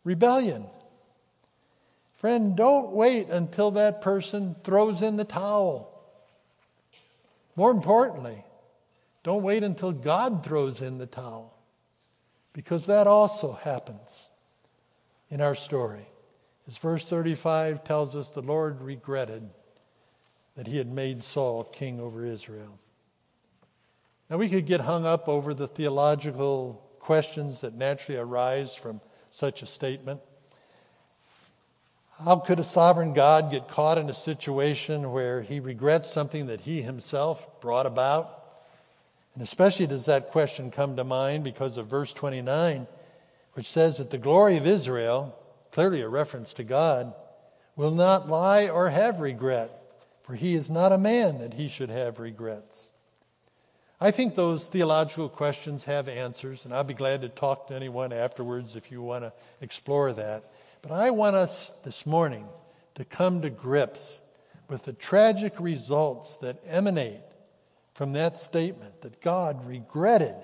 rebellion. 0.05 0.65
Friend, 2.19 2.55
don't 2.55 2.93
wait 2.93 3.27
until 3.27 3.71
that 3.71 3.99
person 3.99 4.55
throws 4.63 5.01
in 5.01 5.17
the 5.17 5.25
towel. 5.25 6.01
More 7.57 7.71
importantly, 7.71 8.41
don't 9.23 9.43
wait 9.43 9.63
until 9.63 9.91
God 9.91 10.45
throws 10.45 10.81
in 10.81 10.97
the 10.97 11.07
towel, 11.07 11.53
because 12.53 12.85
that 12.85 13.05
also 13.05 13.51
happens 13.51 14.29
in 15.29 15.41
our 15.41 15.55
story. 15.55 16.07
As 16.69 16.77
verse 16.77 17.05
35 17.05 17.83
tells 17.83 18.15
us, 18.15 18.29
the 18.29 18.41
Lord 18.41 18.81
regretted 18.81 19.43
that 20.55 20.67
he 20.67 20.77
had 20.77 20.87
made 20.87 21.23
Saul 21.23 21.63
king 21.63 21.99
over 21.99 22.25
Israel. 22.25 22.79
Now, 24.29 24.37
we 24.37 24.49
could 24.49 24.65
get 24.65 24.81
hung 24.81 25.05
up 25.05 25.27
over 25.27 25.53
the 25.53 25.67
theological 25.67 26.81
questions 26.99 27.61
that 27.61 27.75
naturally 27.75 28.19
arise 28.19 28.73
from 28.73 28.99
such 29.31 29.61
a 29.61 29.67
statement. 29.67 30.21
How 32.23 32.37
could 32.37 32.59
a 32.59 32.63
sovereign 32.63 33.13
God 33.13 33.51
get 33.51 33.67
caught 33.67 33.97
in 33.97 34.09
a 34.09 34.13
situation 34.13 35.11
where 35.11 35.41
he 35.41 35.59
regrets 35.59 36.09
something 36.09 36.47
that 36.47 36.61
he 36.61 36.81
himself 36.81 37.61
brought 37.61 37.85
about? 37.85 38.41
And 39.33 39.43
especially 39.43 39.87
does 39.87 40.05
that 40.05 40.31
question 40.31 40.71
come 40.71 40.95
to 40.95 41.03
mind 41.03 41.43
because 41.43 41.77
of 41.77 41.87
verse 41.87 42.13
29, 42.13 42.87
which 43.53 43.69
says 43.69 43.97
that 43.97 44.09
the 44.09 44.17
glory 44.17 44.55
of 44.55 44.65
Israel, 44.65 45.37
clearly 45.71 46.01
a 46.01 46.07
reference 46.07 46.53
to 46.53 46.63
God, 46.63 47.13
will 47.75 47.91
not 47.91 48.29
lie 48.29 48.69
or 48.69 48.89
have 48.89 49.19
regret, 49.19 49.69
for 50.25 50.33
he 50.33 50.55
is 50.55 50.71
not 50.71 50.91
a 50.91 50.97
man 50.97 51.37
that 51.39 51.53
he 51.53 51.67
should 51.67 51.91
have 51.91 52.17
regrets. 52.19 52.89
I 54.01 54.09
think 54.09 54.33
those 54.33 54.67
theological 54.67 55.29
questions 55.29 55.83
have 55.83 56.09
answers, 56.09 56.65
and 56.65 56.73
I'll 56.73 56.83
be 56.83 56.95
glad 56.95 57.21
to 57.21 57.29
talk 57.29 57.67
to 57.67 57.75
anyone 57.75 58.11
afterwards 58.11 58.75
if 58.75 58.91
you 58.91 59.03
want 59.03 59.23
to 59.23 59.33
explore 59.61 60.11
that. 60.13 60.43
But 60.81 60.91
I 60.91 61.11
want 61.11 61.35
us 61.35 61.71
this 61.83 62.07
morning 62.07 62.47
to 62.95 63.05
come 63.05 63.43
to 63.43 63.51
grips 63.51 64.19
with 64.67 64.83
the 64.83 64.93
tragic 64.93 65.59
results 65.59 66.37
that 66.37 66.57
emanate 66.65 67.21
from 67.93 68.13
that 68.13 68.39
statement 68.39 69.01
that 69.01 69.21
God 69.21 69.67
regretted 69.67 70.35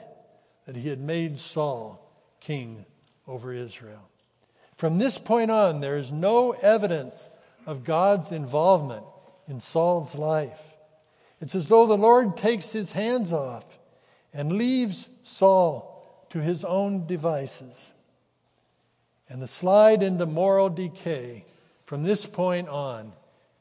that 0.66 0.76
he 0.76 0.90
had 0.90 1.00
made 1.00 1.40
Saul 1.40 2.08
king 2.40 2.86
over 3.28 3.52
Israel. 3.52 4.08
From 4.78 5.00
this 5.00 5.18
point 5.18 5.50
on, 5.50 5.82
there 5.82 5.98
is 5.98 6.12
no 6.12 6.52
evidence 6.52 7.28
of 7.66 7.84
God's 7.84 8.32
involvement 8.32 9.06
in 9.52 9.60
Saul's 9.60 10.16
life. 10.16 10.62
It's 11.41 11.56
as 11.56 11.68
though 11.68 11.86
the 11.86 11.97
Lord 11.97 12.38
takes 12.38 12.72
his 12.72 12.91
hands 12.91 13.34
off 13.34 13.66
and 14.34 14.54
leaves 14.54 15.08
Saul 15.24 16.04
to 16.30 16.41
his 16.41 16.64
own 16.64 17.06
devices. 17.06 17.93
And 19.30 19.41
the 19.41 19.47
slide 19.47 20.04
into 20.04 20.26
moral 20.26 20.70
decay 20.70 21.45
from 21.86 22.04
this 22.04 22.26
point 22.26 22.70
on 22.70 23.12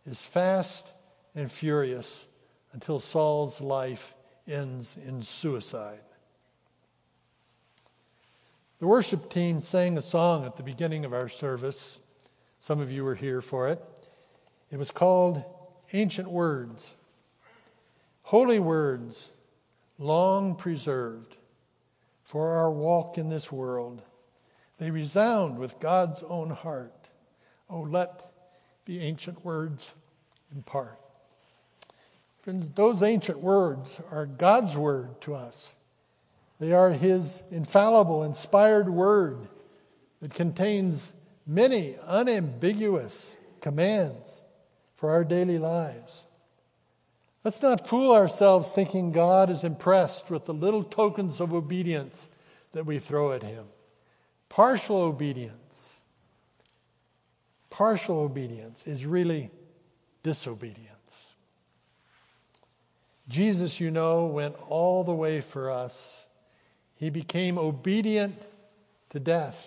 is 0.06 0.24
fast 0.24 0.86
and 1.34 1.50
furious 1.50 2.28
until 2.72 3.00
Saul's 3.00 3.60
life 3.60 4.14
ends 4.46 4.96
in 5.06 5.22
suicide. 5.22 5.98
The 8.78 8.86
worship 8.86 9.28
team 9.30 9.60
sang 9.60 9.98
a 9.98 10.02
song 10.02 10.46
at 10.46 10.56
the 10.56 10.62
beginning 10.62 11.04
of 11.04 11.12
our 11.12 11.28
service. 11.28 11.98
Some 12.60 12.80
of 12.80 12.92
you 12.92 13.02
were 13.02 13.16
here 13.16 13.42
for 13.42 13.68
it. 13.68 13.82
It 14.70 14.78
was 14.78 14.92
called 14.92 15.42
Ancient 15.92 16.30
Words. 16.30 16.94
Holy 18.22 18.60
words, 18.60 19.28
long 19.98 20.54
preserved 20.54 21.36
for 22.24 22.58
our 22.58 22.70
walk 22.70 23.18
in 23.18 23.28
this 23.28 23.50
world. 23.50 24.00
They 24.78 24.92
resound 24.92 25.58
with 25.58 25.80
God's 25.80 26.22
own 26.22 26.50
heart. 26.50 27.10
Oh, 27.68 27.80
let 27.80 28.22
the 28.86 29.00
ancient 29.00 29.44
words 29.44 29.90
impart. 30.54 30.98
Friends, 32.42 32.68
those 32.70 33.02
ancient 33.02 33.40
words 33.40 34.00
are 34.12 34.26
God's 34.26 34.76
word 34.76 35.20
to 35.22 35.34
us. 35.34 35.74
They 36.60 36.72
are 36.72 36.90
His 36.90 37.42
infallible, 37.50 38.22
inspired 38.22 38.88
word 38.88 39.48
that 40.20 40.34
contains 40.34 41.12
many 41.46 41.96
unambiguous 42.06 43.36
commands 43.60 44.44
for 45.00 45.10
our 45.10 45.24
daily 45.24 45.58
lives. 45.58 46.24
Let's 47.42 47.62
not 47.62 47.88
fool 47.88 48.12
ourselves 48.12 48.70
thinking 48.70 49.12
God 49.12 49.48
is 49.48 49.64
impressed 49.64 50.30
with 50.30 50.44
the 50.44 50.52
little 50.52 50.82
tokens 50.82 51.40
of 51.40 51.54
obedience 51.54 52.28
that 52.72 52.84
we 52.84 52.98
throw 52.98 53.32
at 53.32 53.42
Him. 53.42 53.64
Partial 54.50 54.98
obedience, 54.98 56.00
partial 57.70 58.20
obedience 58.20 58.86
is 58.86 59.06
really 59.06 59.50
disobedience. 60.22 60.90
Jesus, 63.28 63.80
you 63.80 63.90
know, 63.90 64.26
went 64.26 64.56
all 64.68 65.04
the 65.04 65.14
way 65.14 65.40
for 65.40 65.70
us. 65.70 66.26
He 66.96 67.08
became 67.08 67.56
obedient 67.58 68.36
to 69.10 69.20
death, 69.20 69.64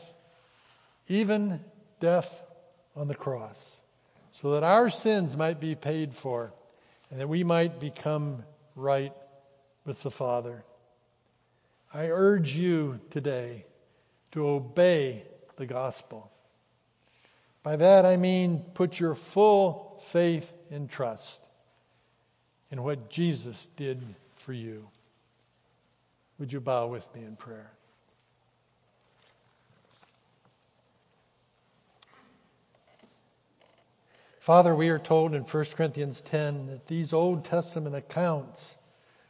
even 1.08 1.60
death 2.00 2.44
on 2.96 3.08
the 3.08 3.16
cross, 3.16 3.82
so 4.34 4.52
that 4.52 4.64
our 4.64 4.90
sins 4.90 5.38
might 5.38 5.60
be 5.60 5.76
paid 5.76 6.14
for 6.14 6.52
and 7.10 7.20
that 7.20 7.30
we 7.30 7.44
might 7.44 7.80
become 7.80 8.44
right 8.76 9.14
with 9.86 10.02
the 10.02 10.12
Father. 10.12 10.64
I 11.94 12.08
urge 12.08 12.56
you 12.56 13.00
today 13.12 13.66
to 14.32 14.48
obey 14.48 15.24
the 15.58 15.68
gospel. 15.68 16.32
By 17.62 17.76
that 17.76 18.06
I 18.06 18.18
mean 18.18 18.66
put 18.74 19.00
your 19.00 19.14
full 19.14 20.02
faith 20.06 20.52
and 20.72 20.90
trust 20.90 21.48
in 22.72 22.82
what 22.82 23.10
Jesus 23.10 23.70
did 23.78 24.04
for 24.38 24.54
you. 24.54 24.88
Would 26.40 26.52
you 26.52 26.60
bow 26.60 26.88
with 26.88 27.08
me 27.14 27.22
in 27.24 27.36
prayer? 27.36 27.72
Father, 34.44 34.76
we 34.76 34.90
are 34.90 35.00
told 35.00 35.34
in 35.36 35.44
1 35.44 35.66
Corinthians 35.74 36.20
10 36.20 36.66
that 36.66 36.86
these 36.86 37.14
Old 37.14 37.46
Testament 37.46 37.96
accounts 37.96 38.78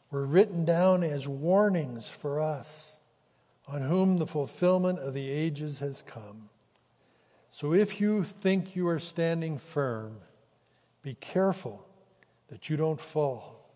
were 0.10 0.26
written 0.26 0.66
down 0.66 1.04
as 1.04 1.28
warnings 1.28 2.10
for 2.10 2.40
us 2.40 2.98
on 3.68 3.84
whom 3.84 4.18
the 4.18 4.26
fulfillment 4.26 4.98
of 4.98 5.14
the 5.14 5.30
ages 5.30 5.82
has 5.82 6.02
come. 6.02 6.50
So 7.52 7.76
if 7.76 8.02
you 8.02 8.24
think 8.24 8.76
you 8.76 8.88
are 8.88 8.98
standing 8.98 9.60
firm, 9.60 10.18
be 11.04 11.14
careful 11.14 11.86
that 12.48 12.72
you 12.72 12.76
don't 12.76 13.00
fall. 13.00 13.70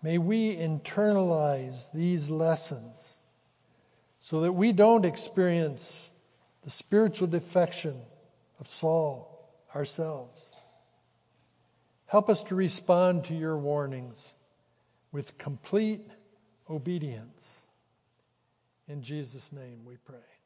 May 0.00 0.18
we 0.18 0.54
internalize 0.54 1.90
these 1.90 2.30
lessons 2.30 3.18
so 4.20 4.42
that 4.42 4.52
we 4.52 4.70
don't 4.70 5.04
experience 5.04 6.14
the 6.62 6.70
spiritual 6.70 7.26
defection 7.26 8.00
of 8.60 8.68
Saul 8.68 9.27
ourselves. 9.74 10.40
Help 12.06 12.30
us 12.30 12.42
to 12.44 12.54
respond 12.54 13.24
to 13.24 13.34
your 13.34 13.58
warnings 13.58 14.34
with 15.12 15.36
complete 15.36 16.06
obedience. 16.68 17.66
In 18.88 19.02
Jesus' 19.02 19.52
name 19.52 19.84
we 19.84 19.96
pray. 19.96 20.37